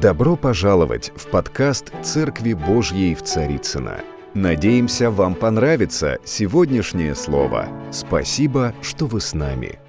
[0.00, 4.00] Добро пожаловать в подкаст «Церкви Божьей в Царицыно».
[4.32, 7.68] Надеемся, вам понравится сегодняшнее слово.
[7.90, 9.80] Спасибо, что вы с нами.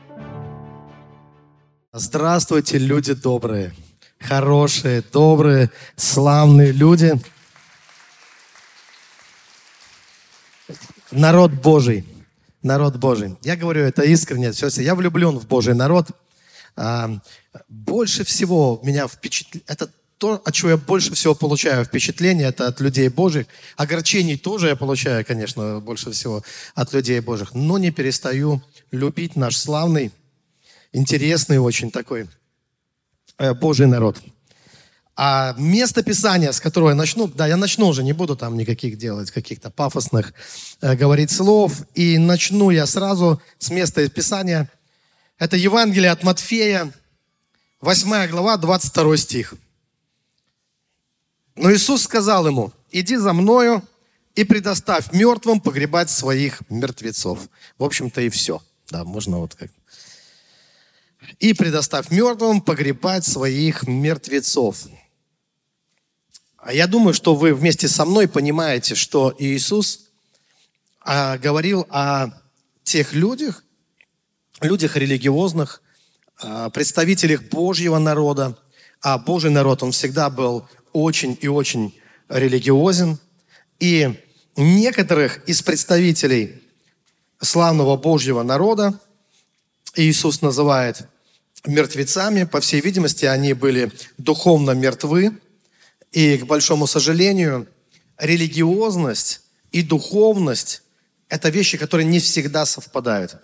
[1.94, 3.72] Здравствуйте, люди добрые,
[4.20, 7.14] хорошие, добрые, славные люди.
[11.12, 12.04] Народ Божий,
[12.64, 13.38] народ Божий.
[13.44, 16.07] Я говорю это искренне, все, я влюблен в Божий народ.
[16.76, 17.12] А,
[17.68, 19.89] больше всего меня впечатляет, это
[20.20, 23.48] то, от чего я больше всего получаю впечатление, это от людей Божьих.
[23.77, 26.44] Огорчений тоже я получаю, конечно, больше всего
[26.76, 27.54] от людей Божьих.
[27.54, 30.12] Но не перестаю любить наш славный,
[30.91, 32.27] интересный очень такой
[33.38, 34.18] э, Божий народ.
[35.16, 38.98] А место Писания, с которого я начну, да, я начну уже, не буду там никаких
[38.98, 40.34] делать, каких-то пафосных
[40.82, 41.74] э, говорить слов.
[41.96, 44.70] И начну я сразу с места Писания.
[45.38, 46.91] Это Евангелие от Матфея,
[47.80, 49.54] 8 глава, 22 стих.
[51.59, 53.84] Но Иисус сказал ему, иди за мною
[54.34, 57.49] и предоставь мертвым погребать своих мертвецов.
[57.77, 58.63] В общем-то и все.
[58.90, 59.70] Да, можно вот как.
[61.40, 64.85] И предоставь мертвым погребать своих мертвецов.
[66.56, 70.07] А я думаю, что вы вместе со мной понимаете, что Иисус
[71.02, 72.28] а, говорил о
[72.84, 73.66] тех людях,
[74.62, 75.81] людях религиозных,
[76.41, 78.57] а, представителях Божьего народа.
[79.02, 81.97] А Божий народ, он всегда был очень и очень
[82.29, 83.18] религиозен.
[83.79, 84.19] И
[84.56, 86.62] некоторых из представителей
[87.41, 89.00] славного Божьего народа
[89.96, 91.07] Иисус называет
[91.66, 92.44] мертвецами.
[92.44, 95.38] По всей видимости, они были духовно мертвы.
[96.12, 97.68] И, к большому сожалению,
[98.18, 99.41] религиозность
[99.72, 100.84] и духовность–
[101.29, 103.38] это вещи, которые не всегда совпадают.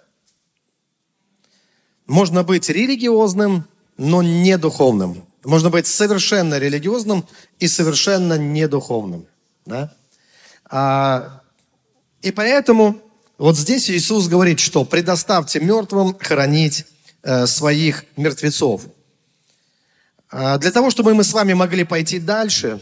[2.07, 3.65] Можно быть религиозным,
[3.97, 5.24] но не духовным.
[5.45, 7.25] Можно быть совершенно религиозным
[7.59, 9.27] и совершенно недуховным.
[9.65, 9.93] Да?
[10.65, 11.41] А,
[12.21, 12.99] и поэтому
[13.37, 16.85] вот здесь Иисус говорит, что предоставьте мертвым хоронить
[17.21, 18.83] э, своих мертвецов.
[20.31, 22.79] А, для того, чтобы мы с вами могли пойти дальше,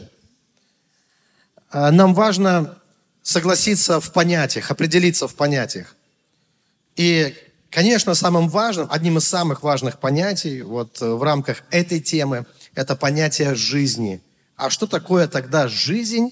[1.69, 2.77] а, нам важно
[3.21, 5.95] согласиться в понятиях, определиться в понятиях.
[6.95, 7.35] И
[7.73, 12.45] Конечно, самым важным, одним из самых важных понятий вот э, в рамках этой темы–
[12.75, 14.21] это понятие жизни.
[14.55, 16.29] А что такое тогда жизнь?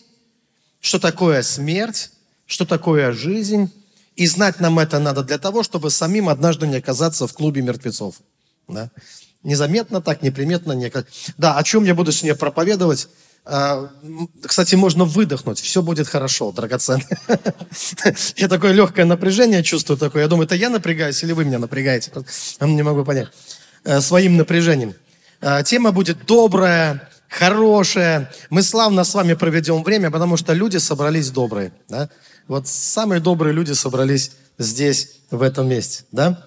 [0.81, 2.11] Что такое смерть?
[2.45, 3.73] Что такое жизнь?
[4.15, 8.17] И знать нам это надо для того, чтобы самим однажды не оказаться в клубе мертвецов.
[8.67, 8.91] Да?
[9.41, 10.73] Незаметно так, неприметно.
[10.73, 10.91] Не...
[11.39, 13.07] Да, о чем я буду сегодня проповедовать?
[13.43, 13.89] А,
[14.45, 17.05] кстати, можно выдохнуть, все будет хорошо, драгоценный.
[18.35, 20.23] Я такое легкое напряжение чувствую такое.
[20.23, 22.11] Я думаю, это я напрягаюсь или вы меня напрягаете?
[22.59, 23.29] Не могу понять.
[23.83, 24.93] Э, своим напряжением.
[25.41, 28.31] Э, тема будет добрая, хорошая.
[28.51, 31.73] Мы славно с вами проведем время, потому что люди собрались добрые.
[31.89, 32.09] Да?
[32.47, 36.03] Вот самые добрые люди собрались здесь, в этом месте.
[36.11, 36.45] Да?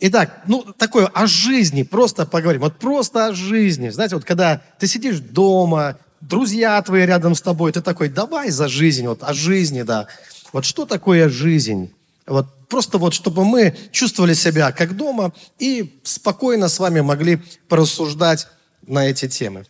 [0.00, 2.60] Итак, ну, такое о жизни, просто поговорим.
[2.60, 3.88] Вот просто о жизни.
[3.88, 5.96] Знаете, вот когда ты сидишь дома,
[6.30, 10.06] друзья твои рядом с тобой, ты такой, давай за жизнь, вот о жизни, да.
[10.52, 11.92] Вот что такое жизнь?
[12.26, 18.46] Вот просто вот, чтобы мы чувствовали себя как дома и спокойно с вами могли порассуждать
[18.86, 19.66] на эти темы.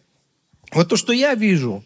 [0.73, 1.83] Вот то, что я вижу,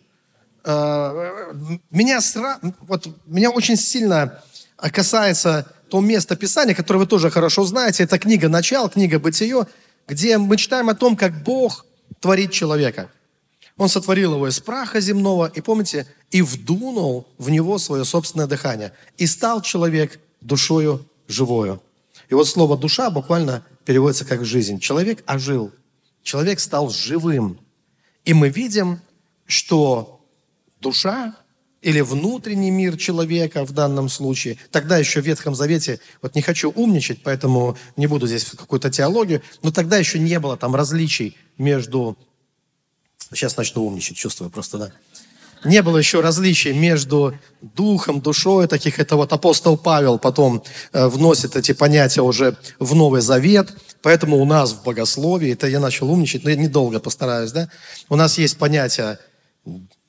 [0.65, 2.59] э, меня, сра...
[2.81, 4.43] вот, меня очень сильно
[4.77, 8.03] касается то место Писания, которое вы тоже хорошо знаете.
[8.03, 9.67] Это книга «Начало», книга «Бытие»,
[10.09, 11.87] где мы читаем о том, как Бог
[12.21, 13.09] творит человека–
[13.77, 18.93] он сотворил его из праха земного, и помните, и вдунул в него свое собственное дыхание.
[19.19, 21.83] И стал человек душою живою.
[22.29, 24.79] И вот слово «душа» буквально переводится как «жизнь».
[24.79, 25.73] Человек ожил,
[26.23, 27.59] человек стал живым.
[28.25, 29.01] И мы видим,
[29.47, 30.21] что
[30.81, 31.35] душа
[31.83, 34.57] или внутренний мир человека в данном случае.
[34.71, 39.43] Тогда еще в Ветхом Завете, вот не хочу умничать, поэтому не буду здесь какую-то теологию,
[39.63, 42.17] но тогда еще не было там различий между
[43.35, 44.93] Сейчас начну умничать, чувствую просто, да.
[45.65, 48.99] Не было еще различия между духом, душой таких.
[48.99, 50.63] Это вот апостол Павел потом
[50.93, 53.75] э, вносит эти понятия уже в Новый Завет.
[54.03, 57.71] Поэтому у нас в богословии, это я начал умничать, но я недолго постараюсь, да.
[58.11, 59.19] У нас есть понятие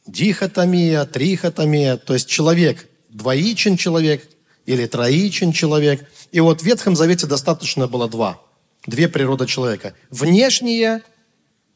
[0.05, 4.27] дихотомия, трихотомия, то есть человек, двоичен человек
[4.65, 6.05] или троичен человек.
[6.33, 8.41] И вот в Ветхом Завете достаточно было два,
[8.85, 9.93] две природы человека.
[10.09, 11.01] Внешние–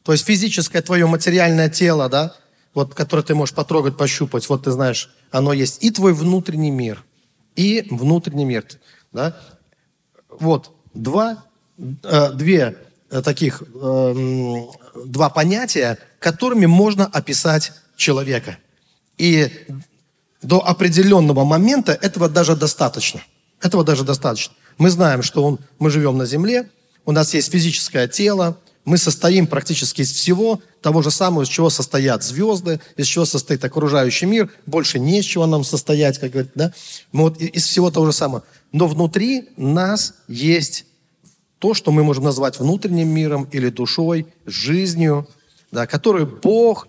[0.02, 2.34] то есть физическое твое материальное тело, да,
[2.74, 5.82] вот, которое ты можешь потрогать, пощупать, вот ты знаешь, оно есть.
[5.82, 7.04] И твой внутренний мир.
[7.56, 8.64] И внутренний мир.
[9.12, 9.36] Да?
[10.28, 11.44] Вот, два,
[11.78, 12.76] э, две
[13.10, 14.64] э, таких, э,
[15.04, 18.58] два понятия, которыми можно описать человека.
[19.18, 19.50] И
[20.42, 23.20] до определенного момента этого даже достаточно.
[23.60, 24.54] Этого даже достаточно.
[24.78, 26.70] Мы знаем, что он, мы живем на Земле,
[27.04, 31.70] у нас есть физическое тело, мы состоим практически из всего того же самого, из чего
[31.70, 34.50] состоят звезды, из чего состоит окружающий мир.
[34.66, 36.72] Больше не из чего нам состоять, как говорят, да?
[37.12, 38.42] Мы вот из всего того же самого.
[38.72, 40.86] Но внутри нас есть
[41.58, 45.28] то, что мы можем назвать внутренним миром или душой, жизнью,
[45.70, 46.88] да, который Бог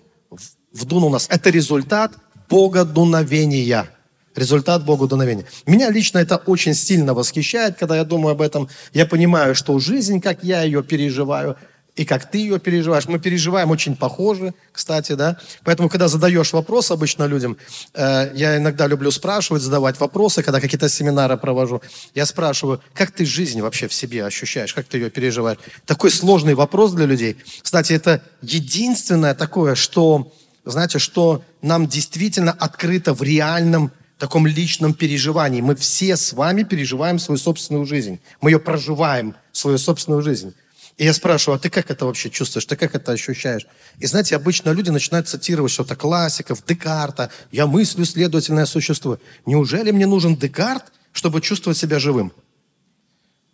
[0.71, 1.27] вдунул нас.
[1.29, 2.13] Это результат
[2.49, 3.89] Бога дуновения.
[4.33, 5.45] Результат Богу дуновения.
[5.65, 8.69] Меня лично это очень сильно восхищает, когда я думаю об этом.
[8.93, 11.57] Я понимаю, что жизнь, как я ее переживаю,
[11.95, 13.07] и как ты ее переживаешь.
[13.07, 15.37] Мы переживаем очень похоже, кстати, да.
[15.63, 17.57] Поэтому, когда задаешь вопрос обычно людям,
[17.93, 21.81] э, я иногда люблю спрашивать, задавать вопросы, когда какие-то семинары провожу.
[22.15, 25.59] Я спрашиваю, как ты жизнь вообще в себе ощущаешь, как ты ее переживаешь.
[25.85, 27.37] Такой сложный вопрос для людей.
[27.61, 30.31] Кстати, это единственное такое, что,
[30.63, 35.61] знаете, что нам действительно открыто в реальном таком личном переживании.
[35.61, 38.19] Мы все с вами переживаем свою собственную жизнь.
[38.39, 40.53] Мы ее проживаем, свою собственную жизнь.
[40.97, 42.65] И я спрашиваю, а ты как это вообще чувствуешь?
[42.65, 43.65] Ты как это ощущаешь?
[43.99, 47.31] И знаете, обычно люди начинают цитировать что-то классиков, Декарта.
[47.51, 49.19] Я мыслю, следовательно, я существую.
[49.45, 52.33] Неужели мне нужен Декарт, чтобы чувствовать себя живым?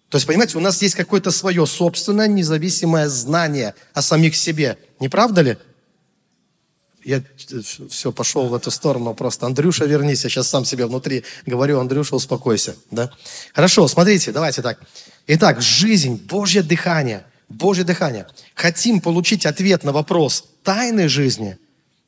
[0.09, 4.77] То есть, понимаете, у нас есть какое-то свое собственное независимое знание о самих себе.
[4.99, 5.57] Не правда ли?
[7.07, 7.24] Я
[7.89, 9.45] все, пошел в эту сторону просто.
[9.45, 12.75] Андрюша, вернись, я сейчас сам себе внутри говорю, Андрюша, успокойся.
[12.92, 13.12] Да?
[13.54, 14.80] Хорошо, смотрите, давайте так.
[15.25, 18.27] Итак, жизнь, Божье дыхание– Божье дыхание.
[18.56, 21.57] Хотим получить ответ на вопрос тайны жизни,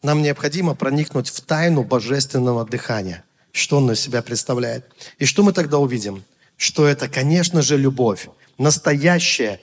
[0.01, 3.23] нам необходимо проникнуть в тайну божественного дыхания.
[3.51, 4.85] Что он из себя представляет?
[5.17, 6.23] И что мы тогда увидим?
[6.57, 8.27] Что это, конечно же, любовь.
[8.57, 9.59] Настоящая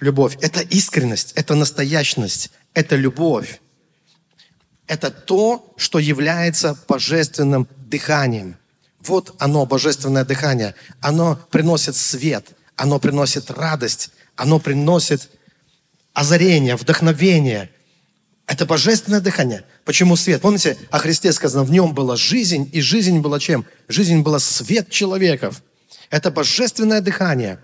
[0.00, 0.36] любовь.
[0.40, 3.60] Это искренность, это настоящность, это любовь.
[4.86, 8.56] Это то, что является божественным дыханием.
[9.00, 10.74] Вот оно, божественное дыхание.
[11.00, 15.30] Оно приносит свет, оно приносит радость, оно приносит
[16.12, 17.70] озарение, вдохновение.
[18.46, 19.64] Это божественное дыхание.
[19.84, 20.42] Почему свет?
[20.42, 23.64] Помните, о Христе сказано, в нем была жизнь, и жизнь была чем?
[23.88, 25.62] Жизнь была свет человеков.
[26.10, 27.58] Это божественное дыхание.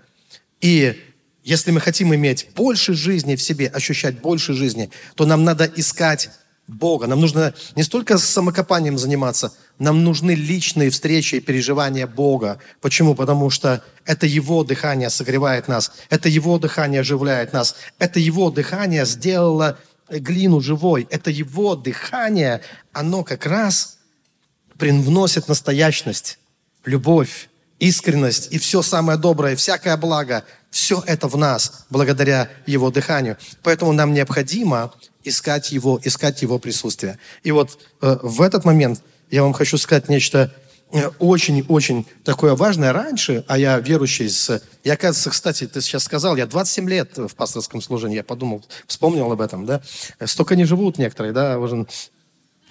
[0.59, 0.99] И
[1.43, 6.29] если мы хотим иметь больше жизни в себе, ощущать больше жизни, то нам надо искать
[6.71, 7.07] Бога.
[7.07, 12.59] Нам нужно не столько самокопанием заниматься, нам нужны личные встречи и переживания Бога.
[12.79, 13.13] Почему?
[13.13, 19.05] Потому что это Его дыхание согревает нас, это Его дыхание оживляет нас, это Его дыхание
[19.05, 19.77] сделало
[20.09, 22.61] глину живой, это Его дыхание,
[22.93, 23.97] оно как раз
[24.77, 26.39] привносит настоящность,
[26.85, 33.37] любовь, искренность и все самое доброе, всякое благо, все это в нас благодаря Его дыханию.
[33.61, 37.17] Поэтому нам необходимо искать Его, искать Его присутствие.
[37.43, 40.53] И вот э, в этот момент я вам хочу сказать нечто
[41.19, 42.91] очень-очень э, такое важное.
[42.93, 47.33] Раньше, а я верующий, с, я, кажется, кстати, ты сейчас сказал, я 27 лет в
[47.35, 49.81] пасторском служении, я подумал, вспомнил об этом, да,
[50.25, 51.85] столько не живут некоторые, да, уже,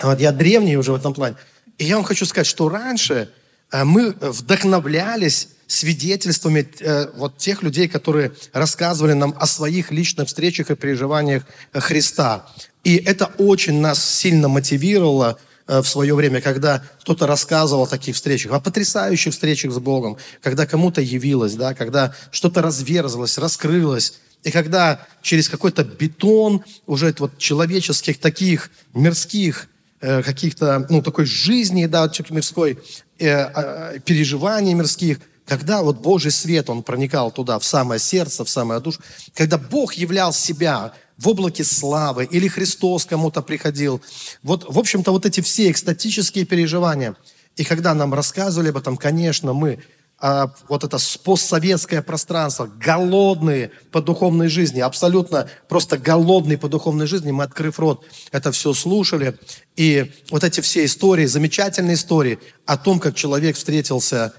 [0.03, 1.37] вот я древний уже в этом плане.
[1.79, 3.31] И я вам хочу сказать, что раньше
[3.73, 10.71] э, мы вдохновлялись свидетельствами э, вот тех людей, которые рассказывали нам о своих личных встречах
[10.71, 12.47] и переживаниях Христа.
[12.83, 18.17] И это очень нас сильно мотивировало э, в свое время, когда кто-то рассказывал о таких
[18.17, 24.51] встречах, о потрясающих встречах с Богом, когда кому-то явилось, да, когда что-то разверзлось, раскрылось, и
[24.51, 29.69] когда через какой-то бетон уже вот человеческих таких мирских
[30.01, 32.79] э, каких-то, ну, такой жизни, да, мирской,
[33.19, 35.19] э, э, переживаний мирских,
[35.51, 39.01] когда вот Божий свет, он проникал туда, в самое сердце, в самое душу,
[39.35, 44.01] когда Бог являл себя в облаке славы, или Христос кому-то приходил.
[44.45, 47.17] Вот, в общем-то, вот эти все экстатические переживания.
[47.57, 49.81] И когда нам рассказывали об этом, конечно, мы
[50.21, 57.33] а, вот это постсоветское пространство, голодные по духовной жизни, абсолютно просто голодные по духовной жизни,
[57.33, 59.37] мы, открыв рот, это все слушали.
[59.75, 64.33] И вот эти все истории, замечательные истории о том, как человек встретился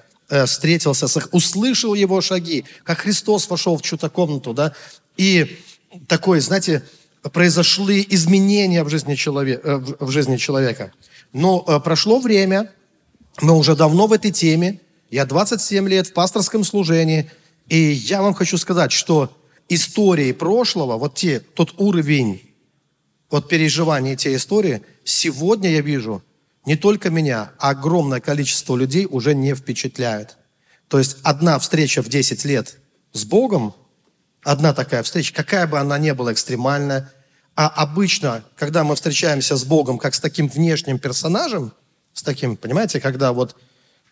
[0.46, 4.74] встретился с их, услышал его шаги, как Христос вошел в чью-то комнату, да,
[5.18, 5.60] и
[6.08, 6.84] такое, знаете,
[7.34, 10.94] произошли изменения в жизни, человека, э, в жизни человека.
[11.34, 12.72] Но э, прошло время,
[13.42, 17.30] мы уже давно в этой теме, я 27 лет в пасторском служении,
[17.68, 19.36] и я вам хочу сказать, что
[19.70, 22.42] истории прошлого, вот те, тот уровень
[23.30, 26.22] вот переживания те истории, сегодня я вижу–
[26.66, 30.38] не только меня, а огромное количество людей уже не впечатляют.
[30.88, 32.78] То есть одна встреча в 10 лет
[33.14, 33.74] с Богом,
[34.44, 37.12] одна такая встреча, какая бы она ни была экстремальная,
[37.56, 41.74] А обычно, когда мы встречаемся с Богом как с таким внешним персонажем,
[42.14, 43.56] с таким, понимаете, когда вот,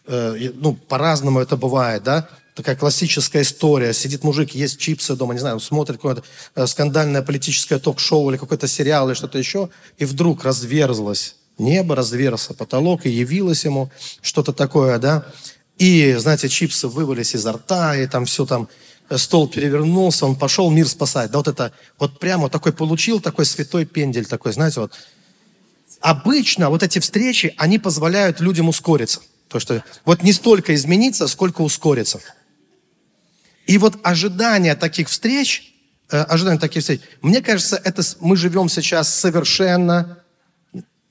[0.08, 3.94] э, ну, по-разному это бывает, да, такая классическая история.
[3.94, 6.24] Сидит мужик, есть чипсы дома, не знаю, смотрит какое-то
[6.56, 12.54] э, скандальное политическое ток-шоу или какой-то сериал или что-то еще, и вдруг разверзлось небо, разверзся
[12.54, 15.26] потолок, и явилось ему что-то такое, да.
[15.78, 18.68] И, знаете, чипсы вывалились изо рта, и там все там,
[19.10, 21.32] э, стол перевернулся, он пошел мир спасать.
[21.32, 24.94] Да вот это, вот прямо такой получил, такой святой пендель такой, знаете, вот.
[26.02, 29.22] Обычно вот эти встречи, они позволяют людям ускориться.
[29.50, 32.20] То, что вот не столько измениться, сколько ускориться.
[33.66, 35.74] И вот ожидание таких встреч,
[36.10, 40.19] э, ожидание таких встреч, мне кажется, это мы живем сейчас совершенно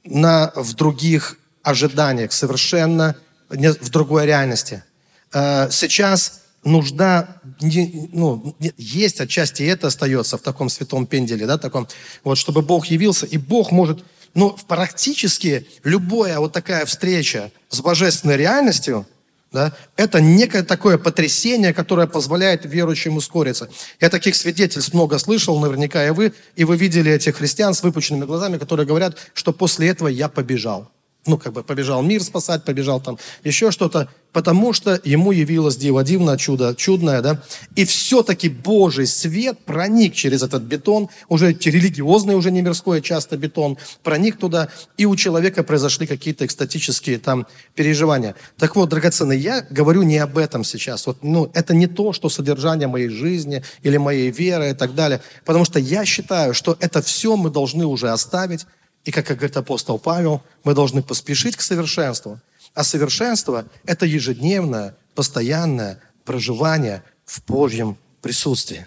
[0.04, 3.16] на, в других ожиданиях, совершенно
[3.48, 4.84] в другой реальности.
[5.32, 11.88] Э, сейчас нужда, ну, есть отчасти это остается в таком святом пенделе, да, таком,
[12.24, 18.36] вот, чтобы Бог явился, и Бог может, ну, практически любая вот такая встреча с божественной
[18.36, 19.06] реальностью–
[19.50, 23.70] да, это некое такое потрясение, которое позволяет верующим ускориться.
[24.00, 28.26] Я таких свидетельств много слышал, наверняка и вы, и вы видели этих христиан с выпученными
[28.26, 30.90] глазами, которые говорят, что после этого я побежал
[31.26, 36.04] ну, как бы побежал мир спасать, побежал там еще что-то, потому что ему явилось диво
[36.04, 37.42] дивно, чудо чудное, да,
[37.76, 43.36] и все-таки Божий свет проник через этот бетон, уже религиозный, уже не мирской, а часто
[43.36, 48.34] бетон, проник туда, и у человека произошли какие-то экстатические там переживания.
[48.56, 52.28] Так вот, драгоценные, я говорю не об этом сейчас, вот, ну, это не то, что
[52.28, 57.02] содержание моей жизни или моей веры и так далее, потому что я считаю, что это
[57.02, 58.66] все мы должны уже оставить,
[59.08, 62.38] и как говорит апостол Павел, мы должны поспешить к совершенству.
[62.74, 68.86] А совершенство– это ежедневное, постоянное проживание в Божьем присутствии.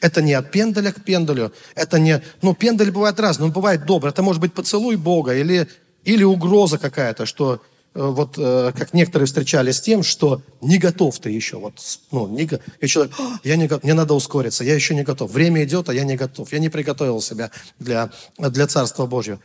[0.00, 1.52] Это не от пендаля к пендалю.
[1.74, 2.22] Это не...
[2.40, 3.46] Ну, пендаль бывает разный.
[3.46, 4.12] Он бывает добрый.
[4.12, 5.68] Это может быть поцелуй Бога или,
[6.04, 7.60] или угроза какая-то, что
[7.94, 11.58] вот э, как некоторые встречались с тем, что не готов ты еще.
[11.58, 11.74] Вот,
[12.10, 12.48] ну, не,
[12.80, 13.12] и человек,
[13.44, 15.30] я не мне надо ускориться, я еще не готов.
[15.30, 16.52] Время идет, а я не готов.
[16.52, 19.40] Я не приготовил себя для, для Царства Божьего.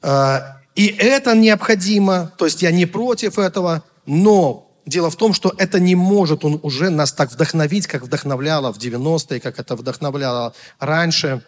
[0.00, 5.52] А, и это необходимо, то есть я не против этого, но дело в том, что
[5.58, 10.54] это не может он уже нас так вдохновить, как вдохновляло в 90-е, как это вдохновляло
[10.78, 11.42] раньше,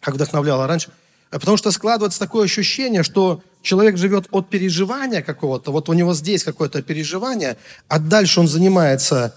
[0.00, 0.90] как вдохновляло раньше.
[1.30, 6.42] Потому что складывается такое ощущение, что человек живет от переживания какого-то, вот у него здесь
[6.42, 7.56] какое-то переживание,
[7.88, 9.34] а дальше он занимается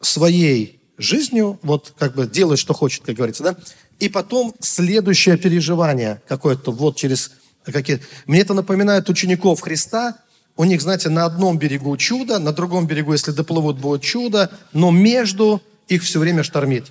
[0.00, 3.56] своей жизнью, вот как бы делает, что хочет, как говорится, да,
[3.98, 7.32] и потом следующее переживание какое-то вот через
[7.64, 10.16] какие Мне это напоминает учеников Христа,
[10.56, 14.90] у них, знаете, на одном берегу чудо, на другом берегу, если доплывут, будет чудо, но
[14.90, 16.86] между их все время штормит.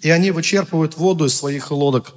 [0.00, 2.14] И они вычерпывают воду из своих лодок,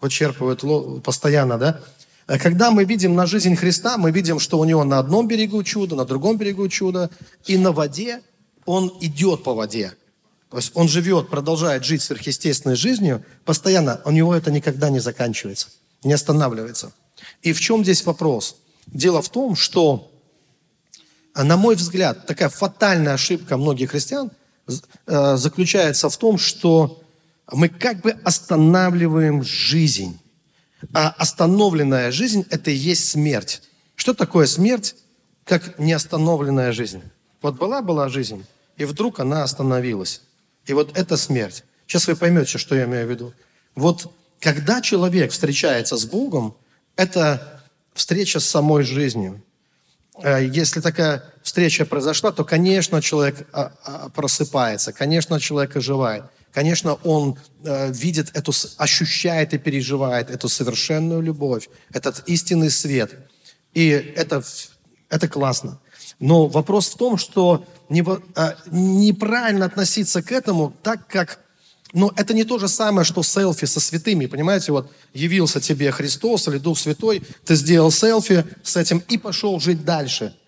[0.00, 1.80] вычерпывают постоянно, да?
[2.26, 5.62] А когда мы видим на жизнь Христа, мы видим, что у него на одном берегу
[5.62, 7.10] чудо, на другом берегу чудо,
[7.46, 8.20] и на воде
[8.66, 9.94] он идет по воде.
[10.50, 15.68] То есть он живет, продолжает жить сверхъестественной жизнью, постоянно, у него это никогда не заканчивается,
[16.04, 16.92] не останавливается.
[17.42, 18.56] И в чем здесь вопрос?
[18.86, 20.10] Дело в том, что,
[21.34, 24.30] на мой взгляд, такая фатальная ошибка многих христиан
[25.06, 27.02] э, заключается в том, что
[27.52, 30.18] мы как бы останавливаем жизнь.
[30.92, 33.62] А остановленная жизнь– это и есть смерть.
[33.96, 34.94] Что такое смерть,
[35.44, 37.02] как неостановленная жизнь?
[37.42, 38.44] Вот была-была жизнь,
[38.76, 40.22] и вдруг она остановилась.
[40.66, 41.64] И вот это смерть.
[41.86, 43.32] Сейчас вы поймете, что я имею в виду.
[43.74, 46.56] Вот когда человек встречается с Богом,
[46.96, 47.62] это
[47.94, 49.42] встреча с самой жизнью.
[50.22, 56.24] Э, если такая встреча произошла, то, конечно, человек а, а, просыпается, конечно, человек оживает.
[56.52, 63.14] Конечно, он э, видит эту, ощущает и переживает эту совершенную любовь, этот истинный свет.
[63.74, 64.42] И это,
[65.08, 65.78] это классно.
[66.18, 71.40] Но вопрос в том, что не, э, неправильно относиться к этому так, как...
[71.94, 74.72] Ну, это не то же самое, что селфи со святыми, понимаете?
[74.72, 79.84] Вот явился тебе Христос или Дух Святой, ты сделал селфи с этим и пошел жить
[79.84, 80.34] дальше–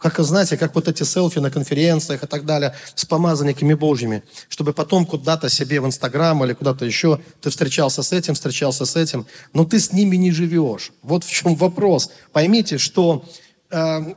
[0.00, 4.72] как, знаете, как вот эти селфи на конференциях и так далее с помазанниками Божьими, чтобы
[4.72, 9.26] потом куда-то себе в Инстаграм или куда-то еще ты встречался с этим, встречался с этим,
[9.52, 10.92] но ты с ними не живешь.
[11.02, 12.10] Вот в чем вопрос.
[12.32, 13.24] Поймите, что,
[13.70, 14.14] э,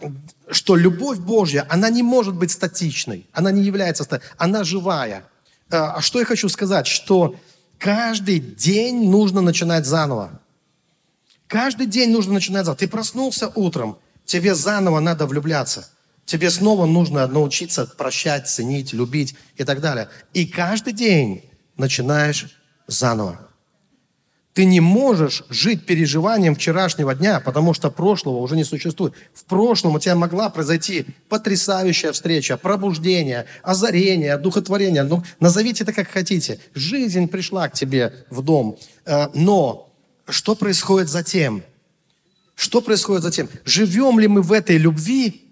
[0.50, 5.26] что любовь Божья, она не может быть статичной, она не является, она живая.
[5.70, 7.36] Э, а что я хочу сказать, что
[7.78, 10.40] каждый день нужно начинать заново.
[11.48, 12.80] Каждый день нужно начинать заново.
[12.80, 15.88] Ты проснулся утром, Тебе заново надо влюбляться.
[16.26, 20.10] Тебе снова нужно научиться прощать, ценить, любить и так далее.
[20.34, 21.44] И каждый день
[21.78, 23.50] начинаешь заново.
[24.54, 29.16] Ты не можешь жить переживанием вчерашнего дня, потому что прошлого уже не существует.
[29.34, 35.04] В прошлом у тебя могла произойти потрясающая встреча, пробуждение, озарение, духотворение.
[35.04, 36.60] Ну, назовите это как хотите.
[36.76, 38.78] Жизнь пришла к тебе в дом.
[39.06, 39.92] Э, но
[40.30, 41.64] что происходит затем?
[42.56, 43.50] Что происходит затем?
[43.66, 45.44] Живем ли мы в этой любви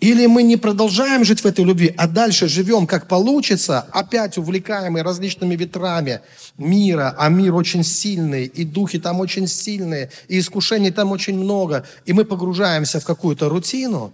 [0.00, 5.02] или мы не продолжаем жить в этой любви, а дальше живем как получится, опять увлекаемые
[5.02, 6.20] различными ветрами
[6.58, 11.86] мира, а мир очень сильный, и духи там очень сильные, и искушений там очень много,
[12.04, 14.12] и мы погружаемся в какую-то рутину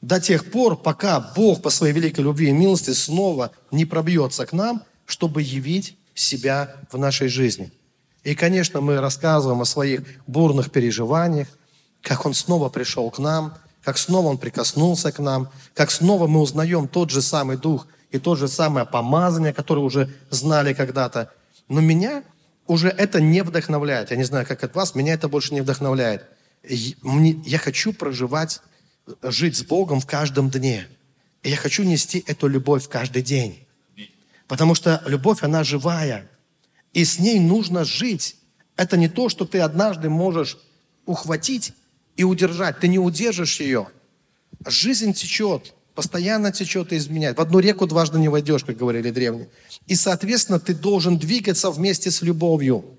[0.00, 4.54] до тех пор, пока Бог по своей великой любви и милости снова не пробьется к
[4.54, 7.70] нам, чтобы явить себя в нашей жизни.
[8.24, 11.48] И, конечно, мы рассказываем о своих бурных переживаниях,
[12.02, 16.40] как Он снова пришел к нам– как снова Он прикоснулся к нам, как снова мы
[16.40, 21.32] узнаем тот же самый Дух и то же самое помазание, которое уже знали когда-то.
[21.68, 22.22] Но меня
[22.66, 24.10] уже это не вдохновляет.
[24.10, 26.24] Я не знаю, как от вас, меня это больше не вдохновляет.
[26.62, 28.60] Я хочу проживать,
[29.22, 30.86] жить с Богом в каждом дне.
[31.42, 33.66] И я хочу нести эту любовь каждый день.
[34.46, 36.28] Потому что любовь, она живая.
[36.92, 38.36] И с ней нужно жить.
[38.76, 40.58] Это не то, что ты однажды можешь
[41.06, 41.72] ухватить
[42.16, 42.80] и удержать.
[42.80, 43.88] Ты не удержишь ее.
[44.66, 47.38] Жизнь течет, постоянно течет и изменяет.
[47.38, 49.48] В одну реку дважды не войдешь, как говорили древние.
[49.86, 52.98] И, соответственно, ты должен двигаться вместе с любовью,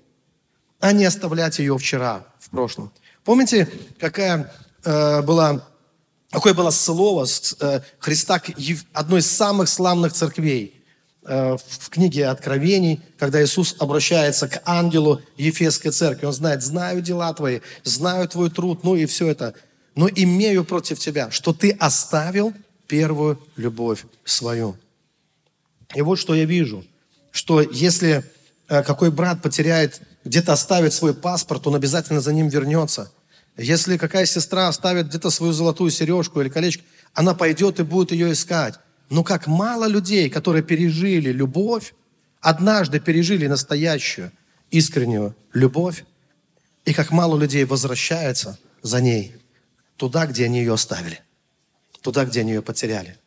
[0.80, 2.92] а не оставлять ее вчера, в прошлом.
[3.24, 4.52] Помните, какая
[4.84, 5.66] э, была,
[6.30, 7.26] какое было слово
[7.60, 8.50] э, Христа к
[8.92, 10.73] одной из самых славных церквей?
[11.26, 16.26] Э, в книге Откровений, когда Иисус обращается к ангелу Ефесской церкви.
[16.26, 19.54] Он знает, знаю дела твои, знаю твой труд, ну и все это.
[19.94, 22.52] Но имею против тебя, что ты оставил
[22.88, 24.76] первую любовь свою.
[25.94, 26.84] И вот что я вижу,
[27.30, 28.22] что если
[28.68, 33.10] э, какой брат потеряет, где-то оставит свой паспорт, он обязательно за ним вернется.
[33.56, 36.82] Если какая сестра оставит где-то свою золотую сережку или колечко,
[37.14, 38.74] она пойдет и будет ее искать.
[39.10, 41.94] Но как мало людей, которые пережили любовь,
[42.40, 44.32] однажды пережили настоящую,
[44.70, 46.04] искреннюю любовь,
[46.84, 49.36] и как мало людей возвращается за ней
[49.96, 51.20] туда, где они ее оставили,
[52.02, 53.18] туда, где они ее потеряли.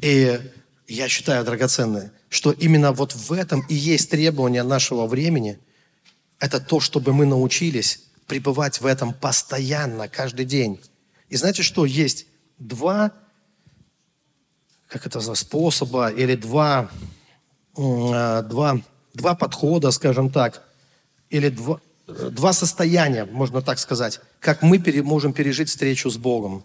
[0.00, 0.40] И
[0.86, 5.58] я считаю, драгоценное, что именно вот в этом и есть требование нашего времени,
[6.38, 10.80] это то, чтобы мы научились пребывать в этом постоянно, каждый день.
[11.28, 11.84] И знаете что?
[11.84, 12.26] Есть
[12.58, 13.12] два
[14.88, 16.90] как это способа или два,
[17.76, 18.80] а, два,
[19.14, 20.62] два подхода, скажем так,
[21.30, 26.64] или два, два состояния, можно так сказать, как мы пере, можем пережить встречу с Богом.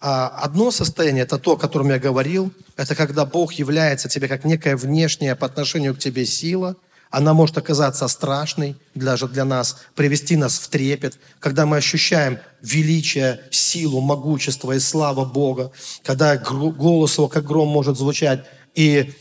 [0.00, 4.44] А одно состояние, это то, о котором я говорил, это когда Бог является тебе как
[4.44, 6.76] некая внешняя по отношению к тебе сила–
[7.10, 13.40] она может оказаться страшной даже для нас, привести нас в трепет, когда мы ощущаем величие,
[13.50, 15.72] силу, могущество и славу Бога,
[16.04, 18.44] когда голос его как гром может звучать,
[18.74, 19.12] и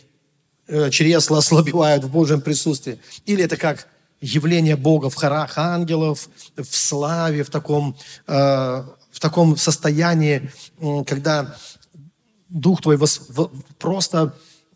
[0.68, 3.00] э, чресла ослабевают в Божьем присутствии.
[3.26, 3.88] Или это как
[4.22, 7.98] явление Бога в хорах ангелов, в славе, в таком,
[8.28, 8.34] э,
[9.12, 10.52] в таком состоянии,
[11.08, 11.56] когда
[12.50, 13.00] Дух твой
[13.78, 14.34] просто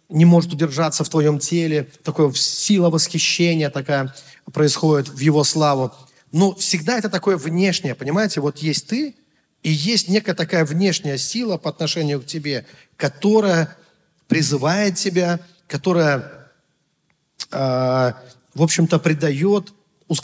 [0.10, 4.14] не может удержаться в твоем теле, такое сила восхищения такая
[4.52, 5.92] происходит в его славу.
[6.32, 8.42] Но всегда это такое внешнее, понимаете?
[8.42, 9.16] Вот есть ты,
[9.62, 12.66] и есть некая такая внешняя сила по отношению к тебе,
[12.98, 13.76] которая
[14.28, 16.50] призывает тебя, которая,
[17.52, 18.14] э,
[18.54, 19.74] в общем-то, придает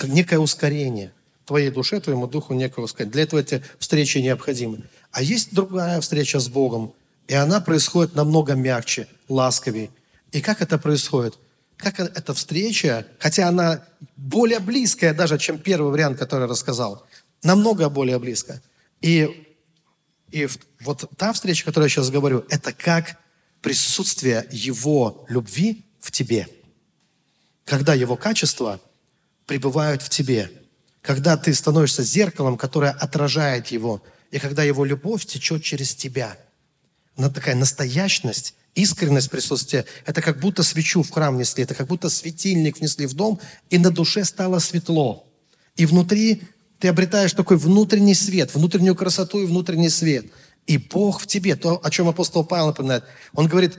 [0.03, 1.13] некое ускорение
[1.45, 3.11] твоей душе, твоему духу некое ускорение.
[3.11, 4.83] Для этого эти встречи необходимы.
[5.11, 6.93] А есть другая встреча с Богом,
[7.29, 9.91] и она происходит намного мягче, ласковее.
[10.31, 11.37] И как это происходит?
[11.77, 13.85] Как э, эта встреча, хотя она
[14.17, 17.05] более близкая даже, чем первый вариант, который я рассказал,
[17.43, 18.63] намного более близкая.
[19.01, 19.47] И,
[20.31, 20.49] и
[20.81, 23.17] вот та встреча, которую я сейчас говорю, это как
[23.61, 26.47] присутствие Его любви в тебе.
[27.63, 28.81] Когда Его качества
[29.45, 30.51] пребывают в тебе.
[31.03, 34.01] Когда ты становишься зеркалом, которое отражает Его.
[34.31, 36.35] И когда Его любовь течет через тебя–
[37.27, 39.85] такая настоящность, искренность присутствия.
[40.05, 43.77] Это как будто свечу в храм несли, это как будто светильник внесли в дом, и
[43.77, 45.25] на душе стало светло.
[45.75, 46.43] И внутри
[46.79, 50.27] ты обретаешь такой внутренний свет, внутреннюю красоту и внутренний свет.
[50.65, 53.03] И Бог в тебе, то, о чем апостол Павел напоминает.
[53.33, 53.77] Он говорит,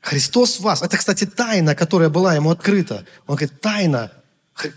[0.00, 0.82] Христос в вас.
[0.82, 3.04] Это, кстати, тайна, которая была ему открыта.
[3.26, 4.12] Он говорит, тайна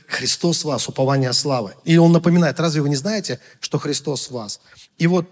[0.08, 1.74] Христос в вас, упование славы.
[1.84, 4.62] И он напоминает, разве вы не знаете, что Христос в вас?
[4.98, 5.28] И вот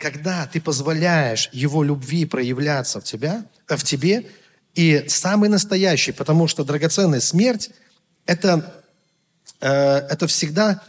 [0.00, 4.26] когда ты позволяешь Его любви проявляться в, тебя, э, в тебе,
[4.74, 7.70] И самый настоящий, потому что драгоценная смерть–
[8.26, 8.82] это,
[9.60, 10.80] э, это всегда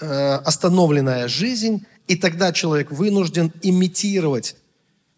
[0.00, 4.56] э, остановленная жизнь, и тогда человек вынужден имитировать.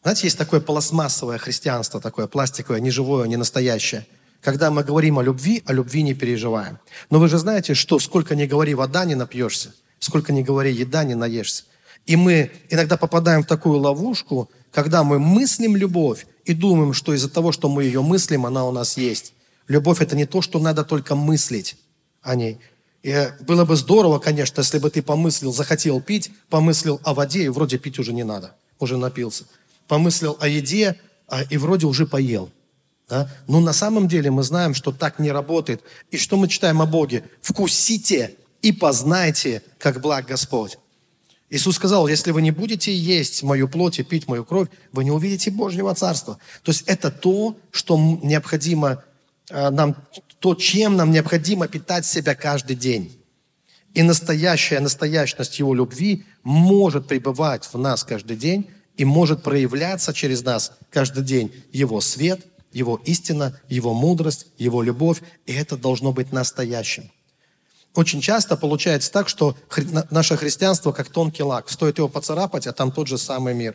[0.02, 4.06] Знаете, есть такое пластмассовое христианство, такое пластиковое, не живое, не настоящее.
[4.40, 6.78] Когда мы говорим о любви, о любви не переживаем.
[7.10, 11.04] Но вы же знаете, что сколько ни говори вода, не напьешься, сколько ни говори еда,
[11.04, 11.64] не наешься.
[12.06, 17.28] И мы иногда попадаем в такую ловушку, когда мы мыслим любовь и думаем, что из-за
[17.28, 19.32] того, что мы ее мыслим, она у нас есть.
[19.66, 21.76] Любовь– это не то, что надо только мыслить
[22.22, 22.58] о ней.
[23.02, 27.48] И было бы здорово, конечно, если бы ты помыслил, захотел пить, помыслил о воде, и
[27.48, 29.44] вроде пить уже не надо, уже напился.
[29.88, 30.96] Помыслил о еде,
[31.28, 32.50] а, и вроде уже поел.
[33.08, 33.30] Да?
[33.48, 35.82] Но на самом деле мы знаем, что так не работает.
[36.10, 37.24] И что мы читаем о Боге?
[37.40, 40.78] «Вкусите и познайте, как благ Господь».
[41.48, 45.12] Иисус сказал, если вы не будете есть мою плоть и пить мою кровь, вы не
[45.12, 46.38] увидите Божьего Царства.
[46.62, 49.04] То есть это то, что необходимо
[49.50, 49.96] э, нам,
[50.40, 53.16] то, чем нам необходимо питать себя каждый день.
[53.94, 60.42] И настоящая настоящность Его любви может пребывать в нас каждый день и может проявляться через
[60.42, 65.22] нас каждый день Его свет, Его истина, Его мудрость, Его любовь.
[65.46, 67.10] И это должно быть настоящим
[67.96, 69.56] очень часто получается так, что
[70.10, 71.70] наше христианство как тонкий лак.
[71.70, 73.74] Стоит его поцарапать, а там тот же самый мир.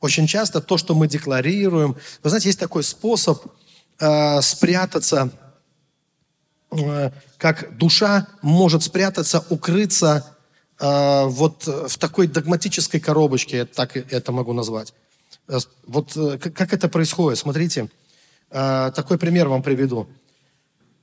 [0.00, 1.96] Очень часто то, что мы декларируем...
[2.22, 3.44] Вы знаете, есть такой способ
[3.98, 5.30] э, спрятаться,
[6.70, 10.26] э, как душа может спрятаться, укрыться
[10.78, 14.92] э, вот в такой догматической коробочке, так это могу назвать.
[15.48, 17.38] Э, вот э, как это происходит?
[17.38, 17.88] Смотрите,
[18.50, 20.06] э, такой пример вам приведу.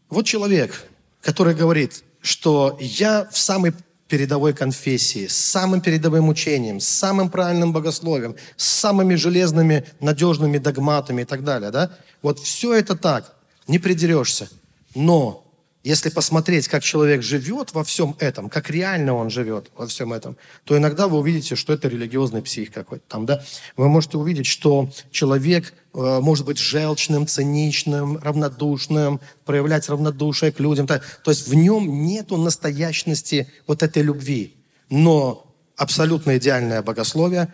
[0.09, 0.85] Вот человек,
[1.21, 3.73] который говорит, что я в самой
[4.07, 11.23] передовой конфессии, с самым передовым учением, с самым правильным богословием, с самыми железными, надежными догматами
[11.23, 11.69] и так далее.
[11.69, 11.91] Да?
[12.21, 13.35] Вот все это так,
[13.67, 14.49] не придерешься.
[14.95, 15.42] Но
[15.83, 20.37] если посмотреть, как человек живет во всем этом, как реально он живет во всем этом,
[20.63, 23.43] то иногда вы увидите, что это религиозный псих какой-то там, да.
[23.75, 30.87] Вы можете увидеть, что человек э, может быть желчным, циничным, равнодушным, проявлять равнодушие к людям.
[30.87, 34.55] То, то есть в нем нету настоящности вот этой любви.
[34.89, 37.53] Но абсолютно идеальное богословие,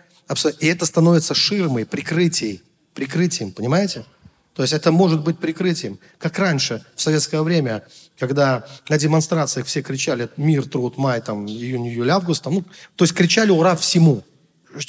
[0.60, 2.60] и это становится ширмой, прикрытием,
[2.94, 4.04] прикрытием, понимаете?
[4.54, 5.98] То есть это может быть прикрытием.
[6.18, 7.82] Как раньше, в советское время,
[8.20, 13.04] когда на демонстрациях все кричали «Мир, труд, май, там, июнь, июль, август», там, ну, то
[13.04, 14.22] есть кричали «Ура» всему,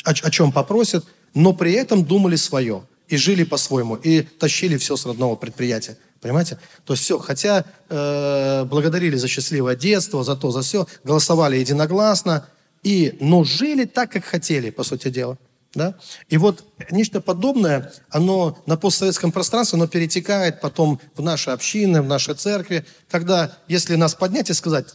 [0.03, 4.95] о, о чем попросят, но при этом думали свое и жили по-своему, и тащили все
[4.95, 5.97] с родного предприятия.
[6.21, 6.59] Понимаете?
[6.85, 12.45] То есть все, хотя э, благодарили за счастливое детство, за то, за все, голосовали единогласно,
[12.83, 15.37] и, но жили так, как хотели, по сути дела.
[15.73, 15.95] Да?
[16.27, 22.07] И вот нечто подобное, оно на постсоветском пространстве, оно перетекает потом в наши общины, в
[22.07, 24.87] наши церкви, когда, если нас поднять и сказать,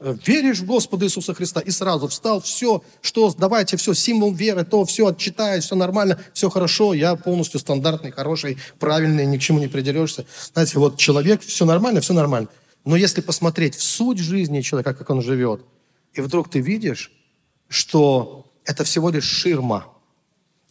[0.00, 4.84] веришь в Господа Иисуса Христа, и сразу встал, все, что, давайте, все, символ веры, то,
[4.84, 9.68] все, отчитаюсь, все нормально, все хорошо, я полностью стандартный, хороший, правильный, ни к чему не
[9.68, 10.26] придерешься.
[10.52, 12.48] Знаете, вот человек, все нормально, все нормально.
[12.84, 15.60] Но если посмотреть в суть жизни человека, как он живет,
[16.14, 17.12] и вдруг ты видишь,
[17.68, 19.86] что это всего лишь ширма–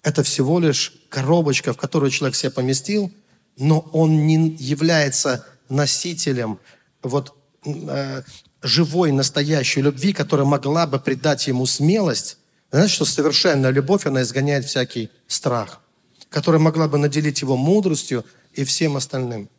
[0.04, 3.12] это всего лишь коробочка, в которую человек себя поместил,
[3.58, 6.60] но он не является носителем
[7.04, 7.36] вот
[7.66, 8.24] э,
[8.62, 12.38] живой, настоящей любви, которая могла бы придать ему смелость.
[12.72, 15.82] Знаете, что совершенная любовь, она изгоняет всякий страх,
[16.30, 19.50] которая могла бы наделить его мудростью и всем остальным.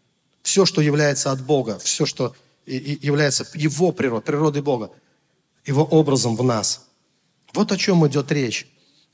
[0.42, 2.34] Все, что является от Бога, все, что
[2.66, 4.90] является его природой, природой Бога,
[5.66, 6.86] его образом в нас.
[7.52, 8.66] Вот о чем идет речь.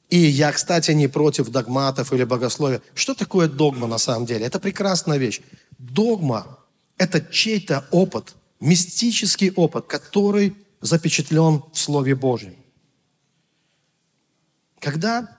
[0.08, 2.80] И я, кстати, не против догматов или богословия.
[2.94, 4.46] Что такое догма на самом деле?
[4.46, 5.40] Это прекрасная вещь.
[5.78, 6.58] Догма–
[6.98, 12.54] это чей-то опыт, мистический опыт, который запечатлен в Слове Божьем.
[14.78, 15.36] Когда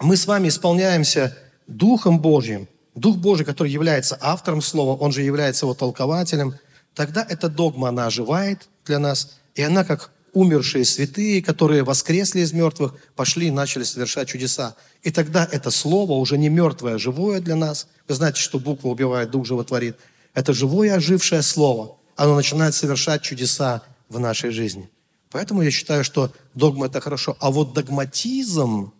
[0.00, 5.66] мы с вами исполняемся Духом Божьим, Дух Божий, который является автором Слова, он же является
[5.66, 6.54] его толкователем,
[6.94, 12.52] тогда эта догма, она оживает для нас, и она как умершие святые, которые воскресли из
[12.52, 14.76] мертвых, пошли и начали совершать чудеса.
[15.02, 17.86] И тогда это слово уже не мертвое, а живое для нас.
[18.08, 19.96] Вы знаете, что буква убивает, дух животворит.
[20.34, 21.96] Это живое, ожившее слово.
[22.16, 24.88] Оно начинает совершать чудеса в нашей жизни.
[25.30, 27.36] Поэтому я считаю, что догма– это хорошо.
[27.40, 28.92] А вот догматизм,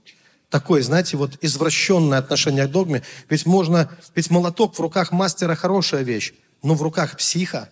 [0.51, 3.03] такой, знаете, вот извращенное отношение к догме.
[3.31, 7.71] Ведь можно, ведь молоток в руках мастера хорошая вещь, но в руках психа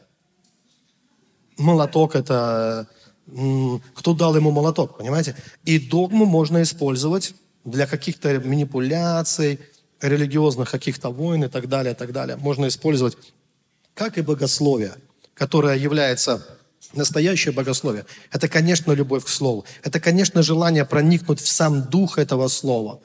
[1.59, 2.89] молоток это
[3.95, 5.37] кто дал ему молоток, понимаете?
[5.65, 9.59] И догму можно использовать для каких-то манипуляций,
[10.01, 13.17] религиозных каких-то войн и так далее, и так далее, можно использовать
[13.95, 14.95] как и богословие,
[15.35, 16.47] которое является
[16.95, 18.07] настоящее богословие.
[18.31, 19.65] Это, конечно, любовь к Слову.
[19.83, 23.01] Это, конечно, желание проникнуть в сам дух этого Слова.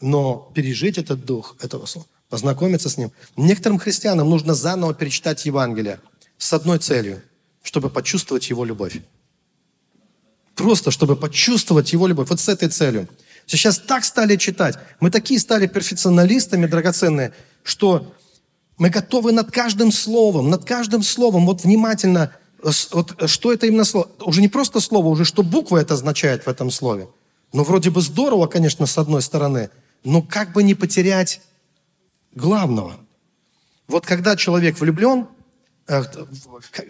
[0.00, 3.12] Но пережить этот дух этого Слова, познакомиться с ним.
[3.36, 6.00] Некоторым христианам нужно заново перечитать Евангелие
[6.38, 7.22] с одной целью,
[7.66, 9.00] чтобы почувствовать его любовь.
[10.54, 12.28] Просто, чтобы почувствовать его любовь.
[12.30, 13.08] Вот с этой целью.
[13.44, 14.76] Сейчас так стали читать.
[15.00, 18.14] Мы такие стали перфекционалистами драгоценные, что
[18.78, 22.32] мы готовы над каждым словом, над каждым словом, вот внимательно,
[22.92, 24.08] вот что это именно слово.
[24.20, 27.08] Уже не просто слово, уже что буква это означает в этом слове.
[27.52, 29.70] Ну, вроде бы здорово, конечно, с одной стороны,
[30.04, 31.40] но как бы не потерять
[32.32, 32.96] главного.
[33.88, 35.26] Вот когда человек влюблен, э,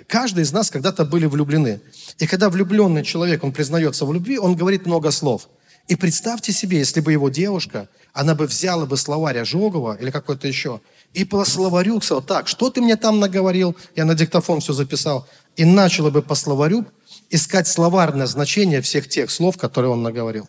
[0.07, 1.81] каждый из нас когда-то были влюблены.
[2.19, 5.49] И когда влюбленный человек, он признается в любви, он говорит много слов.
[5.89, 10.49] И представьте себе, если бы его девушка, она бы взяла бы словарь Ожогова или какой-то
[10.49, 10.81] еще,
[11.13, 15.27] и по словарю сказала, так, что ты мне там наговорил, я на диктофон все записал,
[15.55, 16.87] и начала бы по словарю
[17.31, 20.49] искать словарное значение всех тех слов, которые он наговорил.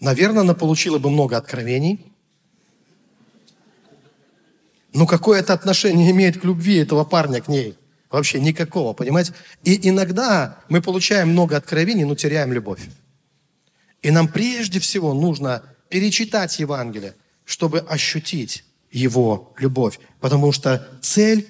[0.00, 2.12] Наверное, она получила бы много откровений.
[4.92, 7.76] Но какое это отношение имеет к любви этого парня к ней?
[8.10, 9.34] Вообще никакого, понимаете?
[9.64, 12.80] И иногда мы получаем много откровений, но теряем любовь.
[14.00, 19.98] И нам прежде всего нужно перечитать Евангелие, чтобы ощутить его любовь.
[20.20, 21.46] Потому что цель,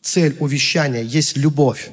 [0.00, 1.90] цель увещания есть любовь.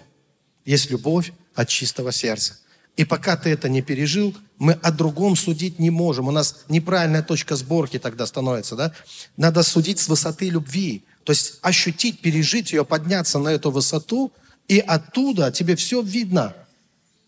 [0.66, 2.58] Есть любовь от чистого сердца.
[2.98, 6.28] И пока ты это не пережил, мы о другом судить не можем.
[6.28, 8.76] У нас неправильная точка сборки тогда становится.
[8.76, 8.92] Да?
[9.38, 11.04] Надо судить с высоты любви.
[11.24, 14.32] То есть ощутить, пережить ее, подняться на эту высоту,
[14.68, 16.56] и оттуда тебе все видно.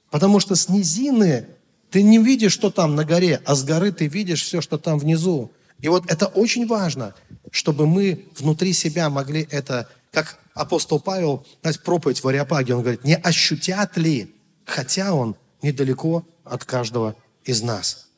[0.09, 1.45] Потому что с низины
[1.91, 4.97] ты не видишь, что там на горе, а с горы ты видишь все, что там
[4.97, 5.51] внизу.
[5.81, 7.13] И вот это очень важно,
[7.51, 13.03] чтобы мы внутри себя могли это, как апостол Павел, знаете, проповедь в Ариапаге, он говорит,
[13.03, 14.33] не ощутят ли,
[14.65, 18.09] хотя он недалеко от каждого из нас.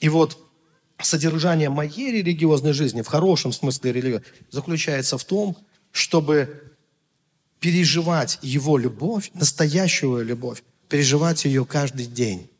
[0.00, 0.38] И вот
[1.00, 5.56] содержание моей религиозной жизни, в хорошем смысле религии, заключается в том,
[5.92, 6.72] чтобы
[7.60, 12.50] переживать его любовь, настоящую любовь, переживать ее каждый день.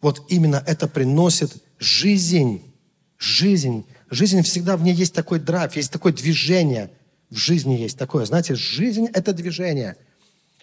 [0.00, 2.62] Вот именно это приносит жизнь.
[3.18, 3.84] Жизнь.
[4.10, 6.90] Жизнь всегда в ней есть такой драйв, есть такое движение.
[7.30, 8.24] В жизни есть такое.
[8.24, 9.96] Знаете, жизнь– это движение–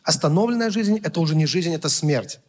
[0.04, 2.40] Остановленная жизнь– это уже не жизнь, это смерть.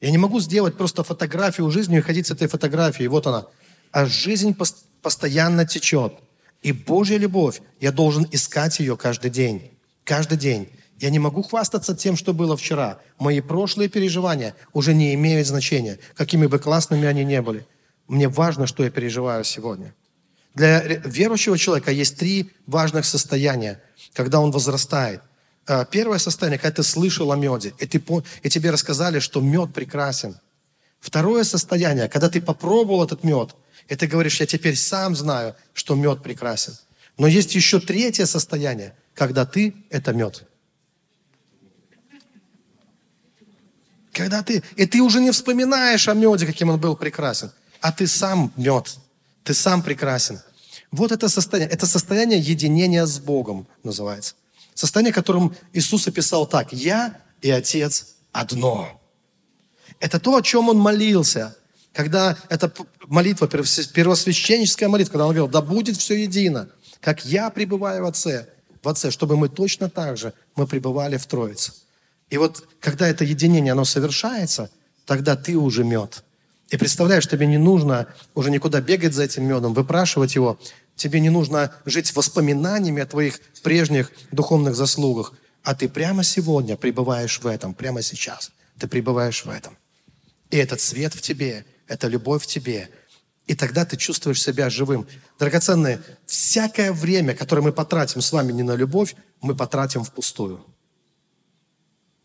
[0.00, 3.46] Я не могу сделать просто фотографию жизни и ходить с этой фотографией, вот она.
[3.90, 4.56] А жизнь
[5.02, 6.14] постоянно течет.
[6.62, 9.72] И Божья любовь, я должен искать ее каждый день.
[10.04, 10.68] Каждый день.
[10.98, 12.98] Я не могу хвастаться тем, что было вчера.
[13.18, 17.66] Мои прошлые переживания уже не имеют значения, какими бы классными они ни были.
[18.08, 19.94] Мне важно, что я переживаю сегодня.
[20.54, 23.80] Для верующего человека есть три важных состояния,
[24.12, 25.22] когда он возрастает.
[25.68, 28.02] А, первое состояние, когда ты слышал о меде, и, ты,
[28.42, 30.38] и тебе рассказали, что мед прекрасен.
[30.98, 33.54] Второе состояние, когда ты попробовал этот мед,
[33.86, 36.74] и ты говоришь, я теперь сам знаю, что мед прекрасен.
[37.18, 40.44] Но есть еще третье состояние, когда ты– это мед.
[44.12, 47.52] Когда ты, и ты уже не вспоминаешь о меде, каким он был прекрасен,
[47.82, 48.96] а ты сам мед,
[49.44, 50.40] ты сам прекрасен.
[50.90, 54.34] Вот это состояние, это состояние единения с Богом называется.
[54.78, 56.72] Состояние, которым Иисус описал так.
[56.72, 59.00] «Я и Отец одно».
[59.98, 61.56] Это то, о чем Он молился.
[61.92, 62.72] Когда эта
[63.08, 66.68] молитва, первосвященническая молитва, когда Он говорил, да будет все едино,
[67.00, 71.26] как я пребываю в Отце, в Отце, чтобы мы точно так же, мы пребывали в
[71.26, 71.72] Троице.
[72.30, 74.70] И вот, когда это единение, оно совершается,
[75.06, 76.22] тогда ты уже мед.
[76.68, 80.56] И представляешь, тебе не нужно уже никуда бегать за этим медом, выпрашивать его.
[80.98, 85.32] Тебе не нужно жить воспоминаниями о твоих прежних духовных заслугах,
[85.62, 88.50] а ты прямо сегодня пребываешь в этом, прямо сейчас.
[88.78, 89.78] Ты пребываешь в этом.
[90.50, 92.90] И этот свет в тебе, эта любовь в тебе.
[93.46, 95.06] И тогда ты чувствуешь себя живым.
[95.38, 100.64] Драгоценные, всякое время, которое мы потратим с вами не на любовь, мы потратим впустую.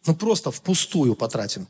[0.07, 1.67] Ну просто впустую потратим.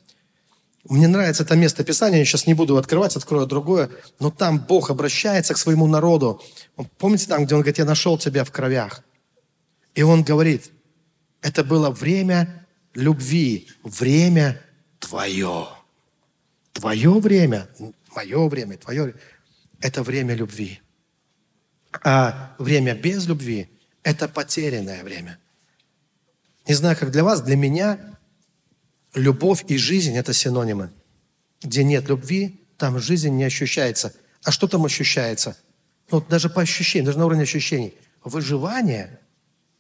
[0.89, 4.89] Мне нравится это место Писания, я сейчас не буду открывать, открою другое, но там Бог
[4.89, 6.41] обращается к своему народу.
[6.97, 9.03] Помните там, где Он говорит, я нашел тебя в кровях?
[9.95, 10.71] И Он говорит,
[11.41, 14.61] это было время любви, время
[14.99, 15.67] твое.
[16.73, 17.69] Твое время,
[18.13, 19.13] мое время, твое
[19.79, 20.81] это время любви.
[22.03, 23.69] А время без любви–
[24.03, 25.37] это потерянное время.
[26.67, 28.17] Не знаю, как для вас, для меня
[29.13, 30.89] любовь и жизнь– это синонимы.
[31.61, 34.13] Где нет любви, там жизнь не ощущается.
[34.43, 35.55] А что там ощущается?
[36.11, 37.93] Ну, вот даже по ощущениям, даже на уровне ощущений.
[38.23, 39.19] Выживание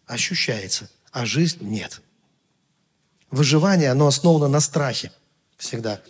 [0.05, 2.01] ощущается, а жизнь нет.
[3.31, 5.11] Выживание, оно основано на страхе
[5.57, 6.01] всегда.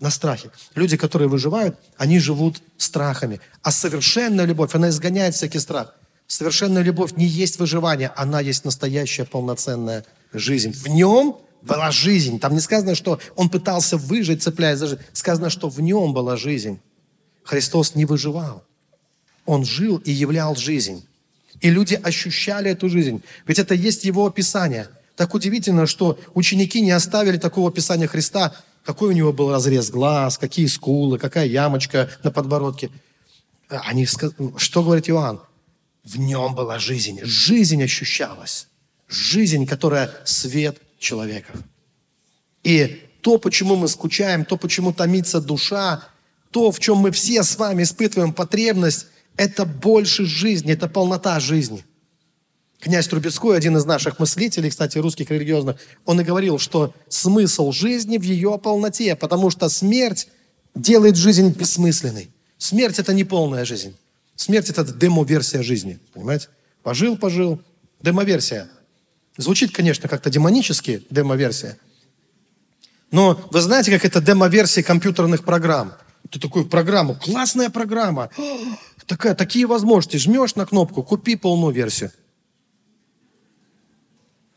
[0.00, 0.50] На страхе.
[0.74, 3.40] Люди, которые выживают, они живут страхами.
[3.62, 5.94] А совершенная любовь, она изгоняет всякий страх.
[6.26, 10.72] Совершенная любовь не есть выживание, она есть настоящая полноценная жизнь.
[10.72, 12.38] В нем была жизнь.
[12.38, 15.02] Там не сказано, что он пытался выжить, цепляясь за жизнь.
[15.12, 16.80] Сказано, что в нем была жизнь.
[17.44, 18.64] Христос не выживал.
[19.46, 21.06] Он жил и являл жизнь.
[21.60, 23.22] И люди ощущали эту жизнь.
[23.46, 24.88] Ведь это есть его описание.
[25.16, 30.38] Так удивительно, что ученики не оставили такого описания Христа, какой у него был разрез глаз,
[30.38, 32.90] какие скулы, какая ямочка на подбородке.
[33.68, 35.40] Они, что говорит Иоанн?
[36.04, 37.20] В нем была жизнь.
[37.22, 38.66] Жизнь ощущалась.
[39.08, 41.56] Жизнь, которая свет человеков.
[42.62, 46.08] И то, почему мы скучаем, то, почему томится душа,
[46.50, 51.84] то, в чем мы все с вами испытываем потребность, это больше жизни, это полнота жизни.
[52.80, 58.18] Князь Трубецкой, один из наших мыслителей, кстати, русских религиозных, он и говорил, что смысл жизни
[58.18, 60.28] в ее полноте, потому что смерть
[60.74, 62.30] делает жизнь бессмысленной.
[62.58, 63.96] Смерть– это не полная жизнь.
[64.34, 66.48] Смерть– это демо-версия жизни, понимаете?
[66.82, 67.62] Пожил, пожил,
[68.00, 68.68] демо-версия.
[69.36, 71.78] Звучит, конечно, как-то демонически, демо-версия.
[73.10, 75.94] Но вы знаете, как это демо-версия компьютерных программ?
[76.30, 78.30] Ты такую программу, классная программа,
[79.06, 80.16] такая, такие возможности.
[80.16, 82.10] Жмешь на кнопку, купи полную версию.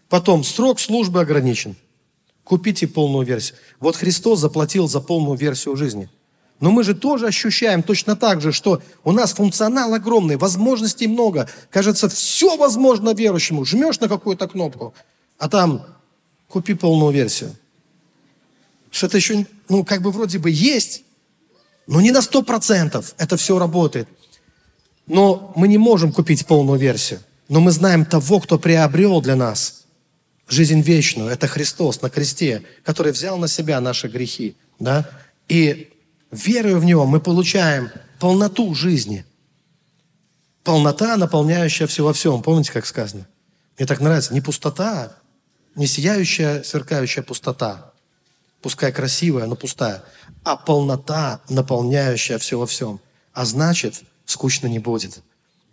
[0.09, 1.75] Потом, срок службы ограничен.
[2.43, 3.57] Купите полную версию.
[3.79, 6.09] Вот Христос заплатил за полную версию жизни.
[6.59, 11.49] Но мы же тоже ощущаем точно так же, что у нас функционал огромный, возможностей много.
[11.69, 13.65] Кажется, все возможно верующему.
[13.65, 14.93] Жмешь на какую-то кнопку,
[15.37, 15.85] а там
[16.47, 17.55] купи полную версию.
[18.89, 21.03] Что-то еще, ну, как бы вроде бы есть,
[21.87, 24.07] но не на сто процентов это все работает.
[25.07, 27.19] Но мы не можем купить полную версию.
[27.49, 29.83] Но мы знаем того, кто приобрел для нас
[30.47, 31.29] жизнь вечную.
[31.29, 34.55] Это Христос на кресте, который взял на себя наши грехи.
[34.79, 35.07] Да?
[35.47, 35.91] И
[36.35, 39.25] веруя в Него, мы получаем полноту жизни.
[40.63, 42.41] Полнота, наполняющая все во всем.
[42.41, 43.27] Помните, как сказано?
[43.77, 44.33] Мне так нравится.
[44.33, 45.15] Не пустота,
[45.75, 47.91] не сияющая, сверкающая пустота.
[48.61, 50.03] Пускай красивая, но пустая.
[50.43, 52.99] А полнота, наполняющая все во всем.
[53.33, 55.21] А значит, скучно не будет.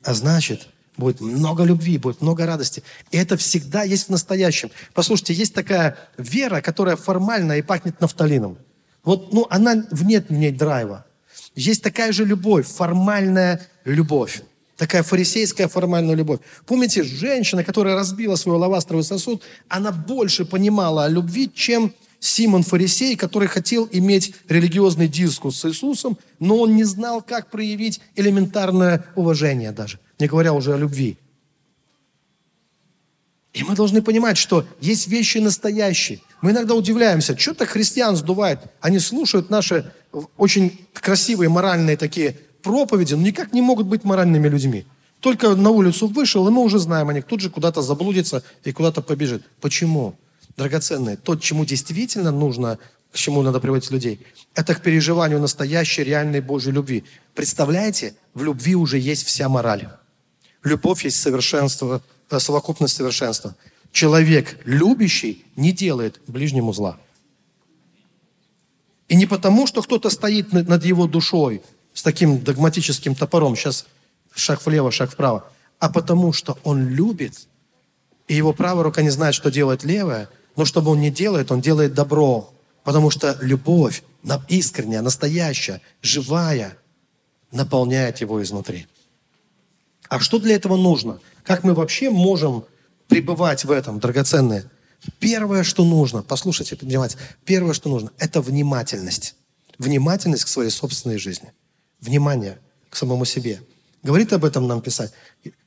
[0.04, 2.82] А значит, будет много любви, будет много радости.
[3.10, 4.70] И это всегда есть в настоящем.
[4.92, 8.58] Послушайте, есть такая вера, которая формальная и пахнет нафталином.
[9.04, 11.06] Вот, ну, она, нет в ней драйва.
[11.54, 14.42] Есть такая же любовь, формальная любовь.
[14.76, 16.40] Такая фарисейская формальная любовь.
[16.66, 23.16] Помните, женщина, которая разбила свой лавастровый сосуд, она больше понимала о любви, чем Симон Фарисей,
[23.16, 29.72] который хотел иметь религиозный дискус с Иисусом, но он не знал, как проявить элементарное уважение
[29.72, 31.18] даже, не говоря уже о любви.
[33.52, 36.20] И мы должны понимать, что есть вещи настоящие.
[36.42, 38.58] Мы иногда удивляемся, что так христиан сдувает.
[38.80, 39.90] Они слушают наши
[40.36, 44.84] очень красивые моральные такие проповеди, но никак не могут быть моральными людьми.
[45.20, 47.24] Только на улицу вышел, и мы уже знаем о них.
[47.24, 49.44] Тут же куда-то заблудится и куда-то побежит.
[49.60, 50.16] Почему?
[50.56, 52.78] драгоценные, то, чему действительно нужно,
[53.12, 54.20] к чему надо приводить людей,
[54.54, 57.04] это к переживанию настоящей, реальной Божьей любви.
[57.34, 59.88] Представляете, в любви уже есть вся мораль.
[60.62, 63.56] Любовь есть совершенство, э, совокупность совершенства.
[63.92, 66.98] Человек, любящий, не делает ближнему зла.
[69.08, 73.86] И не потому, что кто-то стоит над его душой с таким догматическим топором, сейчас
[74.34, 75.46] шаг влево, шаг вправо,
[75.78, 77.46] а потому, что он любит,
[78.28, 81.50] и его правая рука не знает, что делает левая– но что бы он ни делает,
[81.50, 82.52] он делает добро.
[82.84, 84.02] Потому что любовь
[84.48, 86.76] искренняя, настоящая, живая,
[87.52, 88.86] наполняет его изнутри.
[90.08, 91.20] А что для этого нужно?
[91.44, 92.64] Как мы вообще можем
[93.08, 94.70] пребывать в этом, драгоценное?
[95.18, 99.34] Первое, что нужно, послушайте внимательно, первое, что нужно, это внимательность.
[99.78, 101.52] Внимательность к своей собственной жизни.
[102.00, 102.58] Внимание
[102.88, 103.60] к самому себе.
[104.02, 105.12] Говорит об этом нам писать.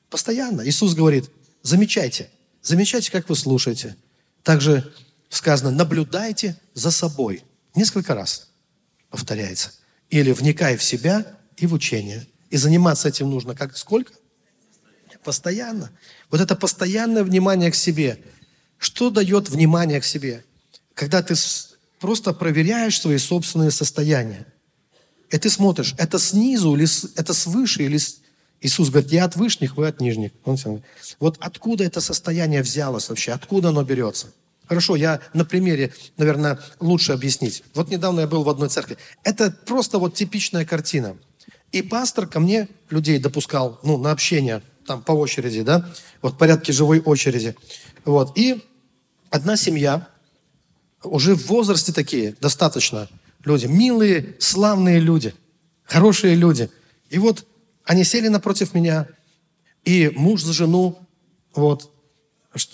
[0.09, 0.67] Постоянно.
[0.67, 1.29] Иисус говорит,
[1.63, 2.29] замечайте.
[2.61, 3.95] Замечайте, как вы слушаете.
[4.43, 4.93] Также
[5.29, 7.43] сказано, наблюдайте за собой.
[7.75, 8.49] Несколько раз
[9.09, 9.71] повторяется.
[10.09, 11.25] Или вникай в себя
[11.57, 12.25] и в учение.
[12.49, 14.13] И заниматься этим нужно как сколько?
[15.25, 15.89] Постоянно.
[16.29, 18.19] Вот это постоянное внимание к себе.
[18.77, 20.45] Что дает внимание к себе?
[20.93, 21.33] Когда ты
[21.99, 24.45] просто проверяешь свои собственные состояния.
[25.31, 27.99] И ты смотришь, это снизу или это свыше, или
[28.61, 30.31] Иисус говорит, я от вышних, вы от нижних.
[31.19, 33.31] Вот откуда это состояние взялось вообще?
[33.31, 34.27] Откуда оно берется?
[34.67, 37.63] Хорошо, я на примере, наверное, лучше объяснить.
[37.73, 38.97] Вот недавно я был в одной церкви.
[39.23, 41.17] Это просто вот типичная картина.
[41.71, 45.89] И пастор ко мне людей допускал, ну, на общение, там, по очереди, да,
[46.21, 47.55] вот в порядке живой очереди.
[48.03, 48.63] Вот, и
[49.29, 50.07] одна семья,
[51.03, 53.09] уже в возрасте такие, достаточно
[53.43, 55.33] люди, милые, славные люди,
[55.83, 56.69] хорошие люди.
[57.09, 57.45] И вот
[57.83, 59.07] они сели напротив меня,
[59.83, 60.97] и муж за жену,
[61.53, 61.91] вот,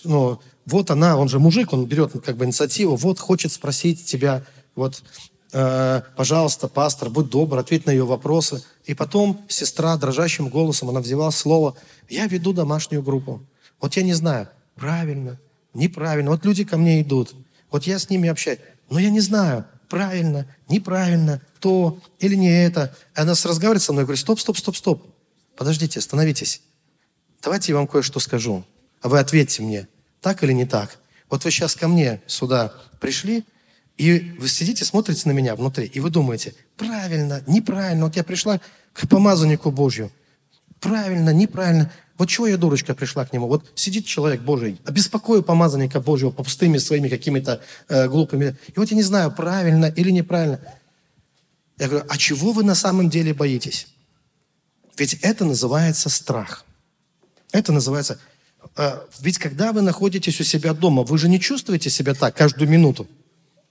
[0.04, 4.46] ну, вот она, он же мужик, он берет как бы инициативу, вот хочет спросить тебя,
[4.76, 5.04] вот,
[5.52, 8.64] пожалуйста, пастор, будь добр, ответь на ее вопросы.
[8.86, 11.76] И потом сестра дрожащим голосом, она взяла слово,
[12.10, 13.42] я веду домашнюю группу.
[13.80, 15.40] Вот я не знаю, правильно,
[15.74, 16.32] неправильно.
[16.32, 17.34] Вот люди ко мне идут,
[17.70, 22.96] вот я с ними общаюсь, но я не знаю, правильно, неправильно, то или не это.
[23.16, 25.16] И она разговаривает со мной говорит, стоп, стоп, стоп, стоп.
[25.58, 26.62] Подождите, остановитесь.
[27.42, 28.64] Давайте я вам кое-что скажу,
[29.02, 29.88] а вы ответьте мне,
[30.22, 30.98] так или не так.
[31.30, 33.46] Вот вы сейчас ко мне сюда пришли,
[34.02, 38.06] и вы сидите, смотрите на меня внутри, и вы думаете, правильно, неправильно.
[38.06, 38.60] Вот я пришла
[38.94, 40.12] к помазаннику Божью.
[40.80, 41.92] Правильно, неправильно.
[42.18, 43.48] Вот чего я, дурочка, пришла к нему?
[43.48, 48.56] Вот сидит человек Божий, обеспокою помазанника Божьего по пустыми своими какими-то э, глупыми.
[48.70, 50.60] И вот я не знаю, правильно или неправильно.
[51.78, 53.86] Я говорю, а чего вы на самом деле боитесь?
[54.98, 56.66] Ведь это называется страх.
[57.52, 58.18] Это называется...
[58.76, 62.68] Э, ведь когда вы находитесь у себя дома, вы же не чувствуете себя так каждую
[62.68, 63.08] минуту.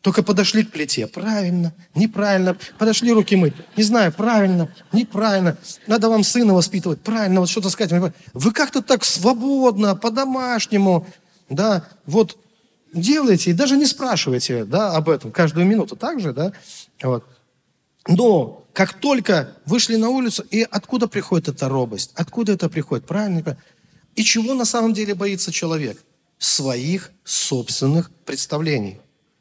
[0.01, 1.07] Только подошли к плите.
[1.07, 2.57] Правильно, неправильно.
[2.79, 3.55] Подошли руки мыть.
[3.77, 5.59] Не знаю, правильно, неправильно.
[5.87, 7.03] Надо вам сына воспитывать.
[7.03, 8.15] Правильно, вот что-то сказать.
[8.33, 11.07] Вы как-то так свободно, по-домашнему,
[11.51, 12.39] да, вот
[12.95, 15.97] делаете и даже не спрашиваете, да, об этом каждую минуту.
[15.97, 16.53] Так же, да,
[17.03, 17.27] вот.
[18.09, 22.13] Но как только вышли на улицу, и откуда приходит эта робость?
[22.15, 23.07] Откуда это приходит?
[23.07, 23.59] Правильно?
[24.17, 26.03] И чего на самом деле боится человек?
[26.39, 28.99] Своих собственных представлений.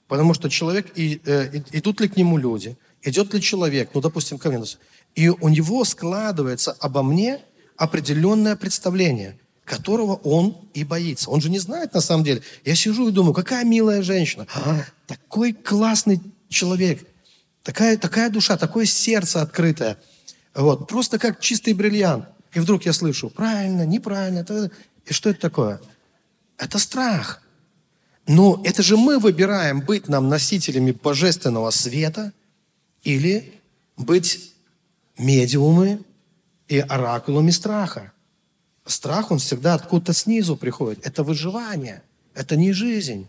[0.10, 4.40] Потому что человек, и, э, идут ли к нему люди, идет ли человек, ну, допустим,
[4.40, 4.66] ко мне,
[5.16, 7.40] и у него складывается обо мне
[7.78, 11.30] определенное представление, которого он и боится.
[11.30, 12.42] Он же не знает на самом деле.
[12.66, 17.08] Я сижу и думаю, какая милая женщина, а, такой классный человек,
[17.62, 20.00] такая, такая душа, такое сердце открытое.
[20.56, 22.26] Вот, просто как чистый бриллиант.
[22.54, 24.44] И вдруг я слышу, правильно, неправильно.
[25.06, 25.80] И что это такое?
[26.58, 27.44] Это страх.
[28.28, 32.32] Но это же мы выбираем быть нам носителями божественного света
[33.04, 33.54] или
[33.98, 34.54] быть
[35.18, 36.02] медиумы
[36.68, 38.14] и оракулами страха.
[38.86, 41.06] Страх, он всегда откуда-то снизу приходит.
[41.06, 42.04] Это выживание,
[42.34, 43.28] это не жизнь.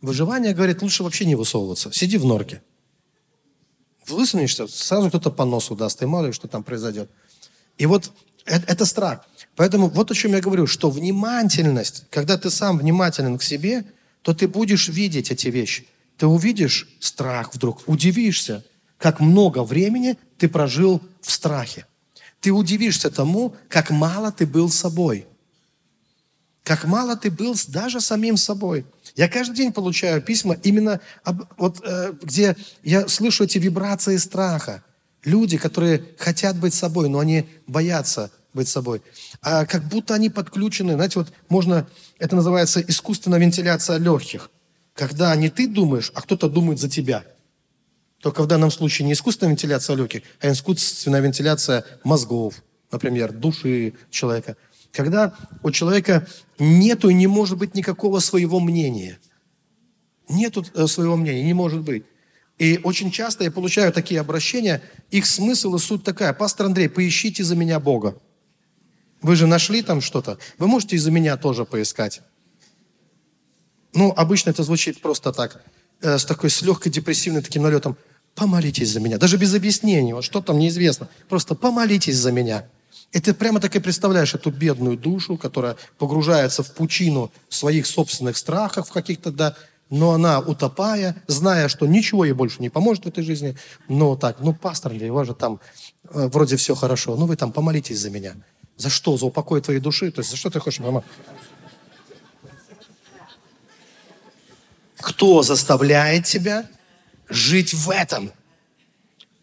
[0.00, 1.92] Выживание, говорит, лучше вообще не высовываться.
[1.92, 2.62] Сиди в норке.
[4.06, 7.10] Высунешься, сразу кто-то по носу даст, и мало ли что там произойдет.
[7.76, 8.10] И вот
[8.44, 9.26] это, это страх.
[9.58, 13.84] Поэтому вот о чем я говорю, что внимательность, когда ты сам внимателен к себе,
[14.22, 15.84] то ты будешь видеть эти вещи.
[16.16, 18.64] Ты увидишь страх вдруг, удивишься,
[18.98, 21.86] как много времени ты прожил в страхе.
[22.40, 25.26] Ты удивишься тому, как мало ты был собой.
[26.62, 28.86] Как мало ты был даже самим собой.
[29.16, 34.84] Я каждый день получаю письма именно, об, вот, э, где я слышу эти вибрации страха.
[35.24, 39.02] Люди, которые хотят быть собой, но они боятся быть собой.
[39.42, 41.88] А как будто они подключены, знаете, вот можно,
[42.18, 44.50] это называется искусственная вентиляция легких.
[44.94, 47.24] Когда не ты думаешь, а кто-то думает за тебя.
[48.20, 54.56] Только в данном случае не искусственная вентиляция легких, а искусственная вентиляция мозгов, например, души человека.
[54.92, 56.26] Когда у человека
[56.58, 59.18] нету и не может быть никакого своего мнения.
[60.28, 62.04] Нету э, своего мнения, не может быть.
[62.58, 66.32] И очень часто я получаю такие обращения, их смысл и суть такая.
[66.32, 68.16] Пастор Андрей, поищите за меня Бога.
[69.22, 70.38] Вы же нашли там что-то.
[70.58, 72.22] Вы можете из-за меня тоже поискать.
[73.94, 75.62] Ну, обычно это звучит просто так,
[76.02, 77.96] э, с такой, с легкой депрессивным таким налетом.
[78.34, 79.18] Помолитесь за меня.
[79.18, 81.08] Даже без объяснений, вот что там неизвестно.
[81.28, 82.66] Просто помолитесь за меня.
[83.12, 88.36] И ты прямо так и представляешь эту бедную душу, которая погружается в пучину своих собственных
[88.36, 89.56] страхов каких-то, да,
[89.90, 93.56] но она, утопая, зная, что ничего ей больше не поможет в этой жизни,
[93.88, 95.60] но так, ну, пастор, у вас же там
[96.10, 98.34] э, вроде все хорошо, ну, вы там помолитесь за меня.
[98.78, 99.16] За что?
[99.16, 100.10] За упокой твоей души?
[100.10, 101.04] То есть за что ты хочешь, мама?
[104.96, 106.64] Кто заставляет тебя
[107.28, 108.32] жить в этом?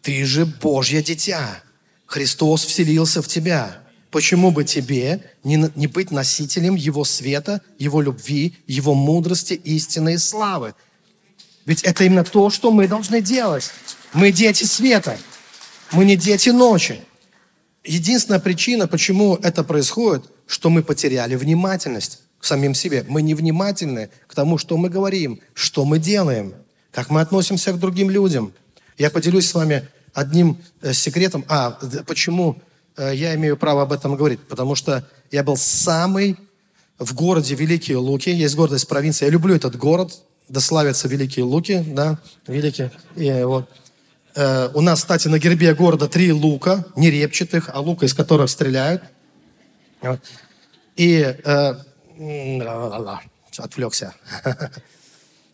[0.00, 1.62] Ты же Божье дитя.
[2.06, 3.82] Христос вселился в тебя.
[4.10, 10.18] Почему бы тебе не, не быть носителем Его света, Его любви, Его мудрости, истины и
[10.18, 10.74] славы?
[11.66, 13.70] Ведь это именно то, что мы должны делать.
[14.14, 15.18] Мы дети света.
[15.92, 17.02] Мы не дети ночи.
[17.86, 23.04] Единственная причина, почему это происходит, что мы потеряли внимательность к самим себе.
[23.08, 26.54] Мы невнимательны к тому, что мы говорим, что мы делаем,
[26.90, 28.52] как мы относимся к другим людям.
[28.98, 31.44] Я поделюсь с вами одним э, секретом.
[31.48, 32.56] А, почему
[32.96, 34.40] э, я имею право об этом говорить?
[34.40, 36.36] Потому что я был самый
[36.98, 38.30] в городе Великие Луки.
[38.30, 39.26] Есть гордость провинции.
[39.26, 40.12] Я люблю этот город.
[40.48, 42.92] Да славятся Великие Луки, да, великие.
[43.16, 43.68] И вот.
[44.36, 48.50] Э, у нас, кстати, на гербе города три лука, не репчатых, а лука, из которых
[48.50, 49.02] стреляют.
[50.94, 51.74] И э,
[53.58, 54.14] отвлекся.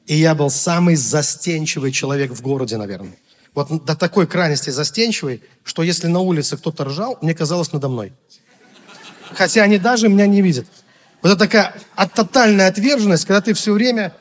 [0.06, 3.16] И я был самый застенчивый человек в городе, наверное.
[3.54, 8.12] Вот до такой крайности застенчивый, что если на улице кто-то ржал, мне казалось надо мной.
[9.32, 10.66] Хотя они даже меня не видят.
[11.22, 14.12] Вот это такая от, тотальная отверженность, когда ты все время,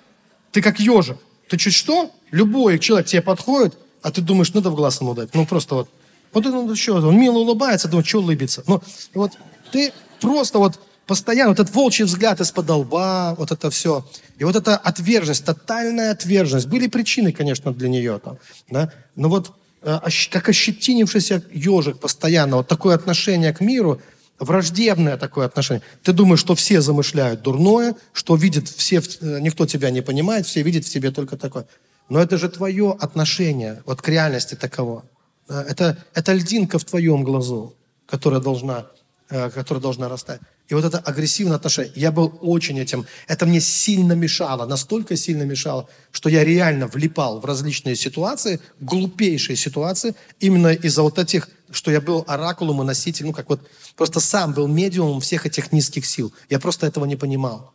[0.52, 1.18] ты как ежик.
[1.50, 5.34] Ты чуть что, любой человек тебе подходит, а ты думаешь, надо в глаз ему дать.
[5.34, 5.90] Ну, просто вот.
[6.34, 8.64] Вот это, ну, что, он мило улыбается, думаю, что улыбиться.
[8.66, 8.82] Ну,
[9.14, 9.32] вот
[9.72, 9.92] ты
[10.22, 14.06] просто вот постоянно, вот этот волчий взгляд из-под лба, вот это все.
[14.38, 16.68] И вот эта отверженность, тотальная отверженность.
[16.68, 18.38] Были причины, конечно, для нее там,
[18.70, 18.94] да.
[19.18, 20.00] Но вот э,
[20.30, 24.02] как ощетинившийся ежик постоянно, вот такое отношение к миру,
[24.40, 25.84] враждебное такое отношение.
[26.02, 30.62] Ты думаешь, что все замышляют дурное, что видят все, э, никто тебя не понимает, все
[30.62, 31.66] видят в тебе только такое.
[32.10, 35.04] Но это же твое отношение вот к реальности таково.
[35.48, 37.76] Это, это льдинка в твоем глазу,
[38.06, 38.88] которая должна,
[39.30, 40.42] э, которая должна растать.
[40.72, 41.92] И вот это агрессивное отношение.
[41.96, 43.06] Я был очень этим.
[43.28, 49.58] Это мне сильно мешало, настолько сильно мешало, что я реально влипал в различные ситуации, глупейшие
[49.58, 53.60] ситуации, именно из-за вот этих, что я был оракулом и носителем, ну как вот
[53.98, 56.32] просто сам был медиумом всех этих низких сил.
[56.50, 57.74] Я просто этого не понимал.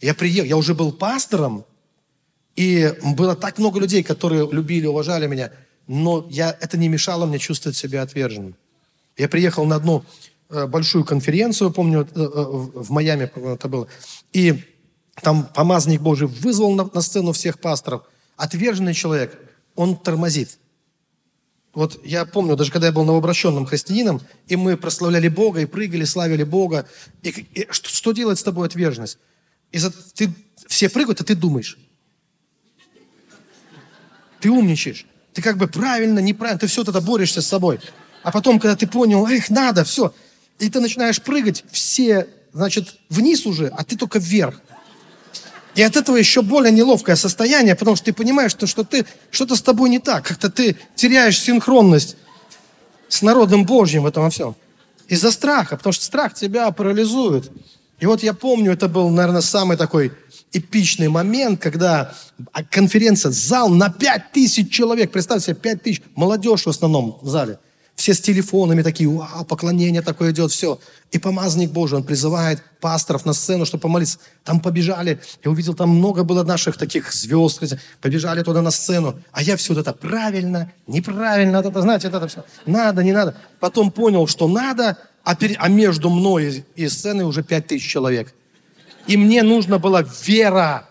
[0.00, 1.66] Я приехал, я уже был пастором,
[2.56, 5.52] и было так много людей, которые любили, уважали меня,
[5.86, 8.56] но я, это не мешало мне чувствовать себя отверженным.
[9.16, 10.04] Я приехал на одну
[10.48, 13.88] э, большую конференцию, помню, э, э, в Майами это было,
[14.32, 14.64] и
[15.22, 18.02] там помазанник Божий вызвал на, на сцену всех пасторов.
[18.36, 19.38] Отверженный человек,
[19.74, 20.58] он тормозит.
[21.72, 26.04] Вот я помню, даже когда я был новообращенным христианином, и мы прославляли Бога, и прыгали,
[26.04, 26.88] славили Бога.
[27.22, 29.18] И, и что, что делает с тобой отверженность?
[29.70, 30.32] И за, ты,
[30.66, 31.78] все прыгают, а ты думаешь.
[34.40, 35.06] Ты умничаешь.
[35.32, 37.80] Ты как бы правильно, неправильно, ты все это борешься с собой.
[38.22, 40.12] А потом, когда ты понял, эх, надо, все,
[40.58, 44.60] и ты начинаешь прыгать, все, значит, вниз уже, а ты только вверх.
[45.74, 49.56] И от этого еще более неловкое состояние, потому что ты понимаешь, что, что ты, что-то
[49.56, 52.16] с тобой не так, как-то ты теряешь синхронность
[53.08, 54.56] с народом Божьим в этом во всем.
[55.08, 57.50] Из-за страха, потому что страх тебя парализует.
[57.98, 60.12] И вот я помню, это был, наверное, самый такой
[60.52, 62.12] эпичный момент, когда
[62.70, 67.58] конференция, зал на 5 тысяч человек, представьте себе, 5 тысяч, молодежь в основном в зале.
[67.94, 70.78] Все с телефонами такие, вау, поклонение такое идет, все.
[71.10, 74.18] И помазанник Божий, он призывает пасторов на сцену, чтобы помолиться.
[74.42, 77.62] Там побежали, я увидел, там много было наших таких звезд,
[78.00, 79.20] побежали туда на сцену.
[79.32, 83.36] А я все вот это правильно, неправильно, это, знаете, это все, надо, не надо.
[83.58, 85.56] Потом понял, что надо, а, пер...
[85.58, 88.32] а между мной и сценой уже пять тысяч человек.
[89.06, 90.86] И мне нужна была вера.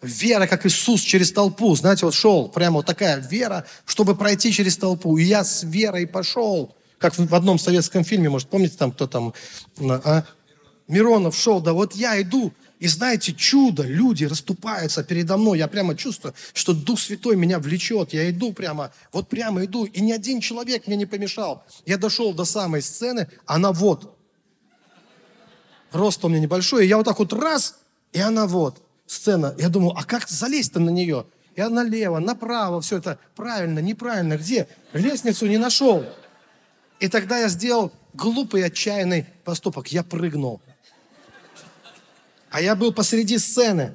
[0.00, 1.74] Вера, как Иисус через толпу.
[1.74, 5.16] Знаете, вот шел, прямо вот такая вера, чтобы пройти через толпу.
[5.18, 6.76] И я с верой пошел.
[6.98, 9.34] Как в одном советском фильме, может, помните, там кто там,
[9.80, 10.24] а?
[10.88, 15.58] Миронов шел, да вот я иду, и знаете, чудо, люди расступаются передо мной.
[15.58, 18.12] Я прямо чувствую, что Дух Святой меня влечет.
[18.12, 19.84] Я иду прямо, вот прямо иду.
[19.84, 21.64] И ни один человек мне не помешал.
[21.86, 24.17] Я дошел до самой сцены, она вот
[25.92, 27.78] рост у меня небольшой, и я вот так вот раз,
[28.12, 29.54] и она вот, сцена.
[29.58, 31.26] Я думаю, а как залезть-то на нее?
[31.56, 34.68] Я налево, направо, все это правильно, неправильно, где?
[34.92, 36.04] Лестницу не нашел.
[37.00, 39.88] И тогда я сделал глупый, отчаянный поступок.
[39.88, 40.60] Я прыгнул.
[42.50, 43.94] А я был посреди сцены.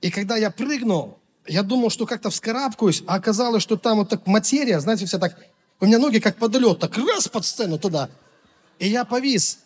[0.00, 4.26] И когда я прыгнул, я думал, что как-то вскарабкаюсь, а оказалось, что там вот так
[4.26, 5.36] материя, знаете, вся так...
[5.80, 8.08] У меня ноги как под лед, так раз под сцену туда.
[8.78, 9.58] И я повис.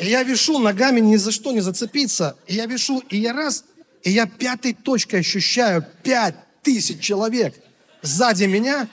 [0.00, 2.34] И я вешу ногами ни за что не зацепиться.
[2.46, 3.64] И я вешу, и я раз,
[4.02, 7.54] и я пятой точкой ощущаю пять тысяч человек
[8.00, 8.88] сзади меня.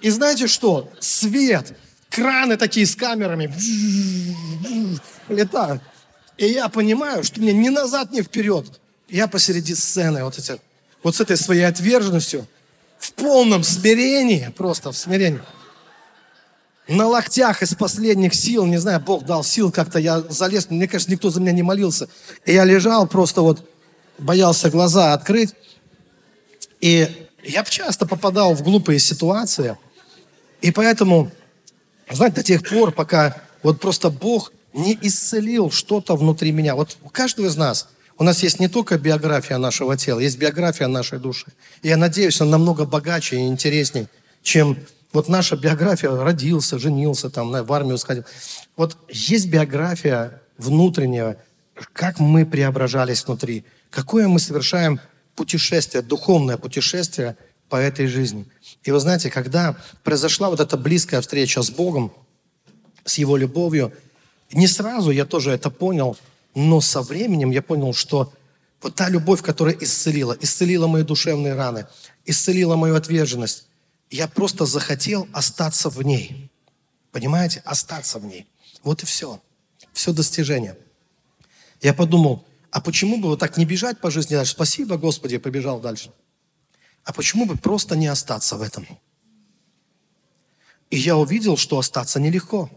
[0.00, 0.92] И знаете что?
[1.00, 1.76] Свет,
[2.08, 3.52] краны такие с камерами
[5.28, 5.82] летают.
[6.38, 8.80] И я понимаю, что мне ни назад, ни вперед.
[9.08, 10.60] Я посреди сцены вот, эти,
[11.02, 12.46] вот с этой своей отверженностью,
[13.00, 15.42] в полном смирении, просто в смирении
[16.88, 21.10] на локтях из последних сил, не знаю, Бог дал сил как-то, я залез, мне кажется,
[21.10, 22.08] никто за меня не молился.
[22.44, 23.66] И я лежал просто вот,
[24.18, 25.54] боялся глаза открыть.
[26.80, 27.08] И
[27.42, 29.78] я часто попадал в глупые ситуации.
[30.60, 31.30] И поэтому,
[32.10, 36.74] знаете, до тех пор, пока вот просто Бог не исцелил что-то внутри меня.
[36.74, 40.88] Вот у каждого из нас, у нас есть не только биография нашего тела, есть биография
[40.88, 41.46] нашей души.
[41.82, 44.08] И я надеюсь, она намного богаче и интереснее,
[44.42, 44.76] чем
[45.14, 48.24] вот наша биография, родился, женился, там, в армию сходил.
[48.76, 51.38] Вот есть биография внутренняя,
[51.92, 55.00] как мы преображались внутри, какое мы совершаем
[55.36, 57.36] путешествие, духовное путешествие
[57.68, 58.46] по этой жизни.
[58.82, 62.12] И вы знаете, когда произошла вот эта близкая встреча с Богом,
[63.04, 63.92] с Его любовью,
[64.52, 66.16] не сразу я тоже это понял,
[66.56, 68.32] но со временем я понял, что
[68.82, 71.86] вот та любовь, которая исцелила, исцелила мои душевные раны,
[72.26, 73.68] исцелила мою отверженность,
[74.10, 76.50] я просто захотел остаться в ней.
[77.12, 77.62] Понимаете?
[77.64, 78.46] Остаться в ней.
[78.82, 79.40] Вот и все.
[79.92, 80.76] Все достижение.
[81.80, 84.52] Я подумал, а почему бы вот так не бежать по жизни дальше?
[84.52, 86.10] Спасибо, Господи, побежал дальше.
[87.04, 88.86] А почему бы просто не остаться в этом?
[90.90, 92.70] И я увидел, что остаться нелегко.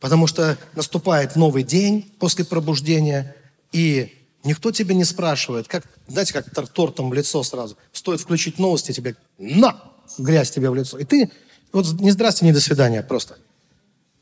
[0.00, 3.34] Потому что наступает новый день после пробуждения,
[3.72, 7.76] и никто тебя не спрашивает, как, знаете, как тортом в лицо сразу.
[7.92, 9.80] Стоит включить новости, тебе на,
[10.18, 10.98] грязь тебе в лицо.
[10.98, 11.30] И ты,
[11.72, 13.38] вот не здрасте, не до свидания просто.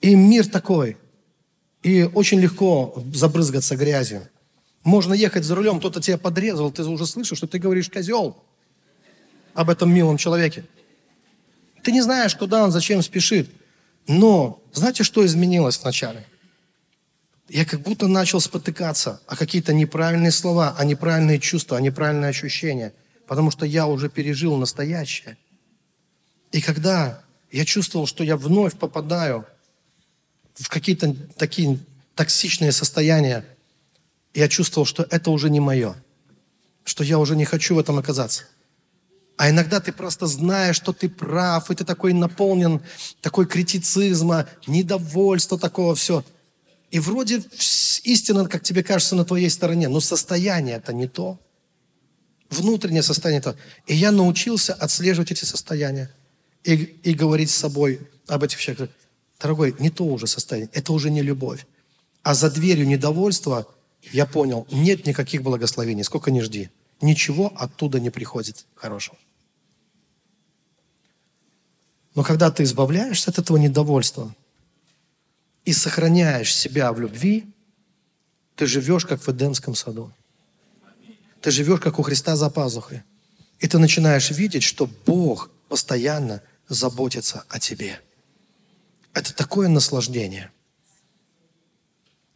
[0.01, 0.97] И мир такой.
[1.83, 4.29] И очень легко забрызгаться грязью.
[4.83, 8.37] Можно ехать за рулем, кто-то тебя подрезал, ты уже слышишь, что ты говоришь «козел»
[9.55, 10.65] об этом милом человеке.
[11.83, 13.49] Ты не знаешь, куда он, зачем спешит.
[14.07, 16.25] Но знаете, что изменилось вначале?
[17.49, 22.93] Я как будто начал спотыкаться о какие-то неправильные слова, о неправильные чувства, о неправильные ощущения,
[23.27, 25.37] потому что я уже пережил настоящее.
[26.51, 27.23] И когда
[27.53, 29.47] я чувствовал, что я вновь попадаю
[30.55, 31.79] в какие-то такие
[32.15, 33.45] токсичные состояния,
[34.35, 35.95] я чувствовал, что это уже не мое,
[36.85, 38.45] что я уже не хочу в этом оказаться.
[39.37, 42.81] А иногда ты просто знаешь, что ты прав, и ты такой наполнен
[43.21, 46.25] такой критицизма, недовольства такого все.
[46.91, 47.43] И вроде
[48.05, 51.39] истина, как тебе кажется, на твоей стороне, но состояние это не то.
[52.49, 53.57] Внутреннее состояние то.
[53.87, 56.11] И я научился отслеживать эти состояния
[56.63, 58.89] и, и говорить с собой об этих вещах.
[59.41, 61.67] Дорогой, не то уже состояние, это уже не любовь.
[62.23, 63.67] А за дверью недовольства,
[64.13, 66.71] я понял, нет никаких благословений, сколько ни жди.
[67.01, 69.19] Ничего оттуда не приходит хорошего.
[72.15, 74.35] Но когда ты избавляешься от этого недовольства
[75.67, 77.45] и сохраняешь себя в любви,
[78.55, 80.13] ты живешь, как в Эдемском саду.
[81.43, 83.03] Ты живешь, как у Христа за пазухой.
[83.59, 88.01] И ты начинаешь видеть, что Бог постоянно заботится о тебе.
[89.13, 90.51] Это такое наслаждение.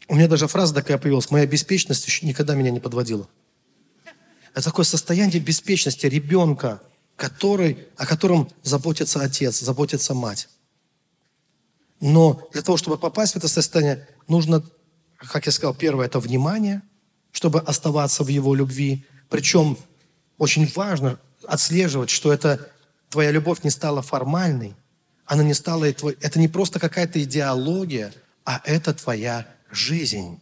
[0.09, 1.31] У меня даже фраза такая появилась.
[1.31, 3.29] Моя беспечность еще никогда меня не подводила.
[4.55, 6.83] Это такое состояние беспечности ребенка,
[7.15, 10.49] который, о котором заботится отец, заботится мать.
[12.01, 14.65] Но для того, чтобы попасть в это состояние, нужно,
[15.17, 16.83] как я сказал, первое– это внимание,
[17.31, 19.07] чтобы оставаться в его любви.
[19.29, 19.77] Причем
[20.39, 22.71] очень важно отслеживать, что это
[23.11, 24.75] твоя любовь не стала формальной,
[25.27, 28.13] она не стала, это не просто какая-то идеология,
[28.45, 30.41] а это твоя жизнь.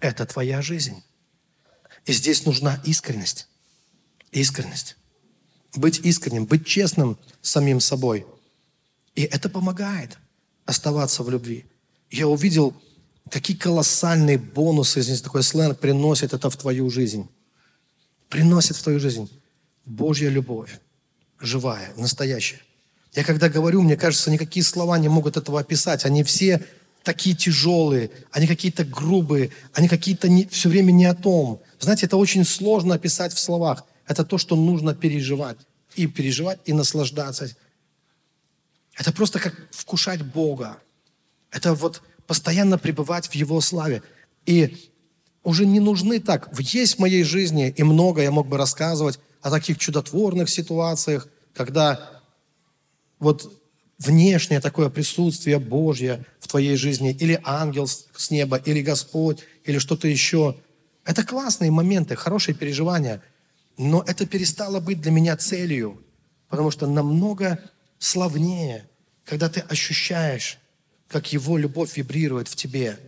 [0.00, 1.02] Это твоя жизнь.
[2.06, 3.48] И здесь нужна искренность.
[4.30, 4.96] Искренность
[5.78, 8.26] быть искренним, быть честным с самим собой.
[9.14, 10.18] И это помогает
[10.66, 11.64] оставаться в любви.
[12.10, 12.74] Я увидел,
[13.30, 17.28] какие колоссальные бонусы, здесь такой сленг, приносит это в твою жизнь.
[18.28, 19.30] Приносит в твою жизнь
[19.84, 20.78] Божья любовь,
[21.40, 22.60] живая, настоящая.
[23.14, 26.04] Я когда говорю, мне кажется, никакие слова не могут этого описать.
[26.04, 26.62] Они все
[27.02, 31.62] такие тяжелые, они какие-то грубые, они какие-то не, все время не о том.
[31.78, 33.84] Знаете, это очень сложно описать в словах.
[34.06, 35.56] Это то, что нужно переживать.
[35.94, 37.48] И переживать, и наслаждаться.
[38.96, 40.78] Это просто как вкушать Бога.
[41.50, 44.02] Это вот постоянно пребывать в Его славе.
[44.46, 44.90] И
[45.42, 46.48] уже не нужны так.
[46.58, 52.22] Есть в моей жизни, и много я мог бы рассказывать о таких чудотворных ситуациях, когда
[53.18, 53.52] вот
[53.98, 60.08] внешнее такое присутствие Божье в твоей жизни, или ангел с неба, или Господь, или что-то
[60.08, 60.56] еще.
[61.04, 63.22] Это классные моменты, хорошие переживания–
[63.78, 66.02] но это перестало быть для меня целью,
[66.48, 67.60] потому что намного
[67.98, 68.88] славнее,
[69.24, 70.58] когда ты ощущаешь,
[71.08, 72.98] как Его любовь вибрирует в тебе,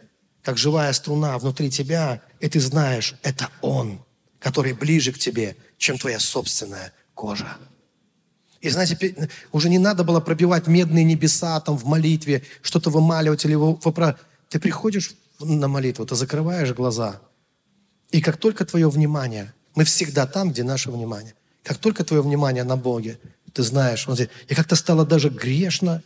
[0.42, 4.04] как живая струна внутри тебя, и ты знаешь, это Он,
[4.38, 7.56] который ближе к тебе, чем твоя собственная кожа.
[8.60, 13.54] И знаете, уже не надо было пробивать медные небеса там в молитве, что-то вымаливать или
[13.54, 14.16] вопро...
[14.48, 17.20] Ты приходишь на молитву, ты закрываешь глаза,
[18.10, 21.34] и как только твое внимание мы всегда там, где наше внимание.
[21.62, 23.18] Как только твое внимание на Боге,
[23.58, 24.28] ты знаешь, он здесь.
[24.46, 26.00] И как-то стало даже грешно,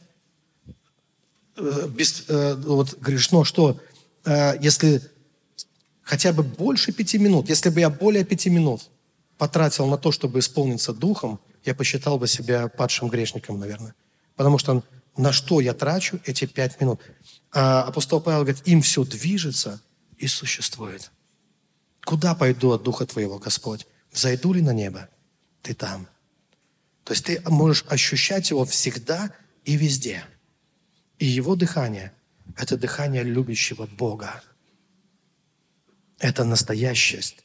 [1.54, 3.78] э, без, э, вот грешно, что
[4.24, 5.02] э, если
[6.02, 8.88] хотя бы больше пяти минут, если бы я более пяти минут
[9.36, 13.94] потратил на то, чтобы исполниться Духом, я посчитал бы себя падшим грешником, наверное.
[14.34, 14.82] Потому что
[15.18, 17.02] на что я трачу эти пять минут?
[17.52, 19.82] А апостол Павел говорит, им все движется
[20.16, 21.10] и существует.
[22.06, 23.86] Куда пойду от Духа Твоего, Господь?
[24.10, 25.10] Зайду ли на небо?
[25.60, 26.08] Ты там.
[27.04, 29.32] То есть ты можешь ощущать Его всегда
[29.64, 30.24] и везде.
[31.18, 32.12] И Его дыхание–
[32.56, 34.42] это дыхание любящего Бога.
[36.18, 37.36] Это настоящесть,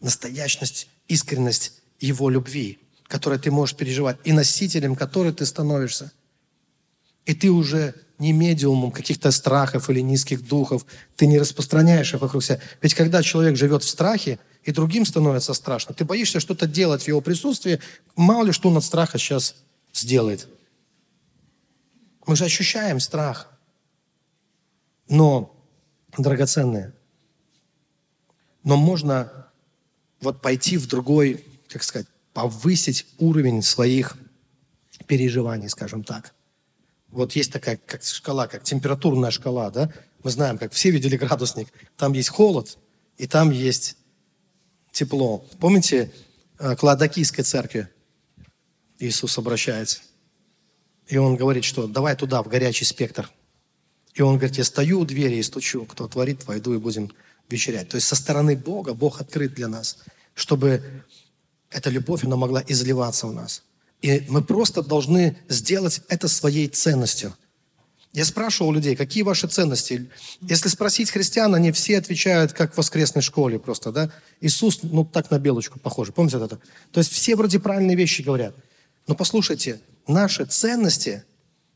[0.00, 6.12] настоящность, искренность Его любви, которую ты можешь переживать, и носителем которой ты становишься.
[7.26, 10.86] И ты уже не медиумом каких-то страхов или низких духов,
[11.16, 12.60] ты не распространяешь их вокруг себя.
[12.80, 17.08] Ведь когда человек живет в страхе, и другим становится страшно, ты боишься что-то делать в
[17.08, 17.80] его присутствии,
[18.16, 19.56] мало ли что он от страха сейчас
[19.92, 20.48] сделает.
[22.26, 23.50] Мы же ощущаем страх.
[25.06, 25.54] Но,
[26.16, 26.94] драгоценные,
[28.62, 29.48] но можно
[30.20, 34.16] вот пойти в другой, как сказать, повысить уровень своих
[35.06, 36.34] переживаний, скажем так.
[37.08, 39.92] Вот есть такая как шкала, как температурная шкала, да?
[40.22, 41.68] Мы знаем, как все видели градусник.
[41.98, 42.78] Там есть холод,
[43.18, 43.98] и там есть
[44.94, 45.44] тепло.
[45.60, 46.10] Помните,
[46.58, 47.88] э, к Ладокийской церкви
[48.98, 50.00] Иисус обращается.
[51.08, 53.30] И он говорит, что давай туда, в горячий спектр.
[54.14, 55.84] И он говорит, я стою у двери и стучу.
[55.84, 57.12] Кто отворит, войду и будем
[57.50, 57.90] вечерять.
[57.90, 59.98] То есть со стороны Бога Бог открыт для нас,
[60.34, 60.82] чтобы
[61.70, 63.64] эта любовь, она могла изливаться у нас.
[64.00, 67.34] И мы просто должны сделать это своей ценностью.
[68.14, 70.08] Я спрашивал людей, какие ваши ценности?
[70.40, 74.12] Если спросить христиан, они все отвечают, как в воскресной школе просто, да?
[74.40, 76.12] Иисус, ну, так на белочку похоже.
[76.12, 76.60] Помните это?
[76.92, 78.54] То есть все вроде правильные вещи говорят.
[79.08, 81.24] Но послушайте, наши ценности,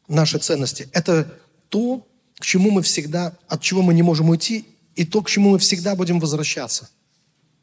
[0.06, 1.34] наши ценности– это
[1.70, 2.06] то,
[2.38, 4.64] к чему мы всегда, от чего мы не можем уйти,
[4.94, 6.88] и то, к чему мы всегда будем возвращаться.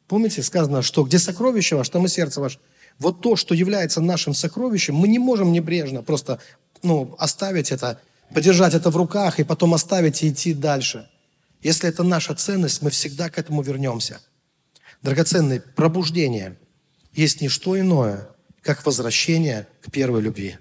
[0.06, 2.58] Помните, сказано, что где сокровище ваше, там и сердце ваше.
[2.98, 6.40] Вот то, что является нашим сокровищем, мы не можем небрежно просто
[6.82, 8.00] ну, оставить это,
[8.34, 11.08] подержать это в руках и потом оставить и идти дальше.
[11.62, 14.20] Если это наша ценность, мы всегда к этому вернемся.
[15.02, 16.56] Драгоценное пробуждение
[17.12, 18.28] есть не что иное,
[18.62, 20.58] как возвращение к первой любви.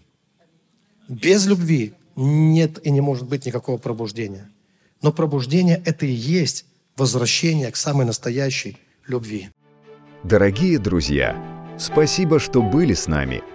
[1.08, 4.50] Без любви нет и не может быть никакого пробуждения.
[5.02, 9.50] Но пробуждение– это и есть возвращение к самой настоящей любви.
[10.24, 11.36] Дорогие друзья,
[11.78, 13.44] спасибо, что были с нами.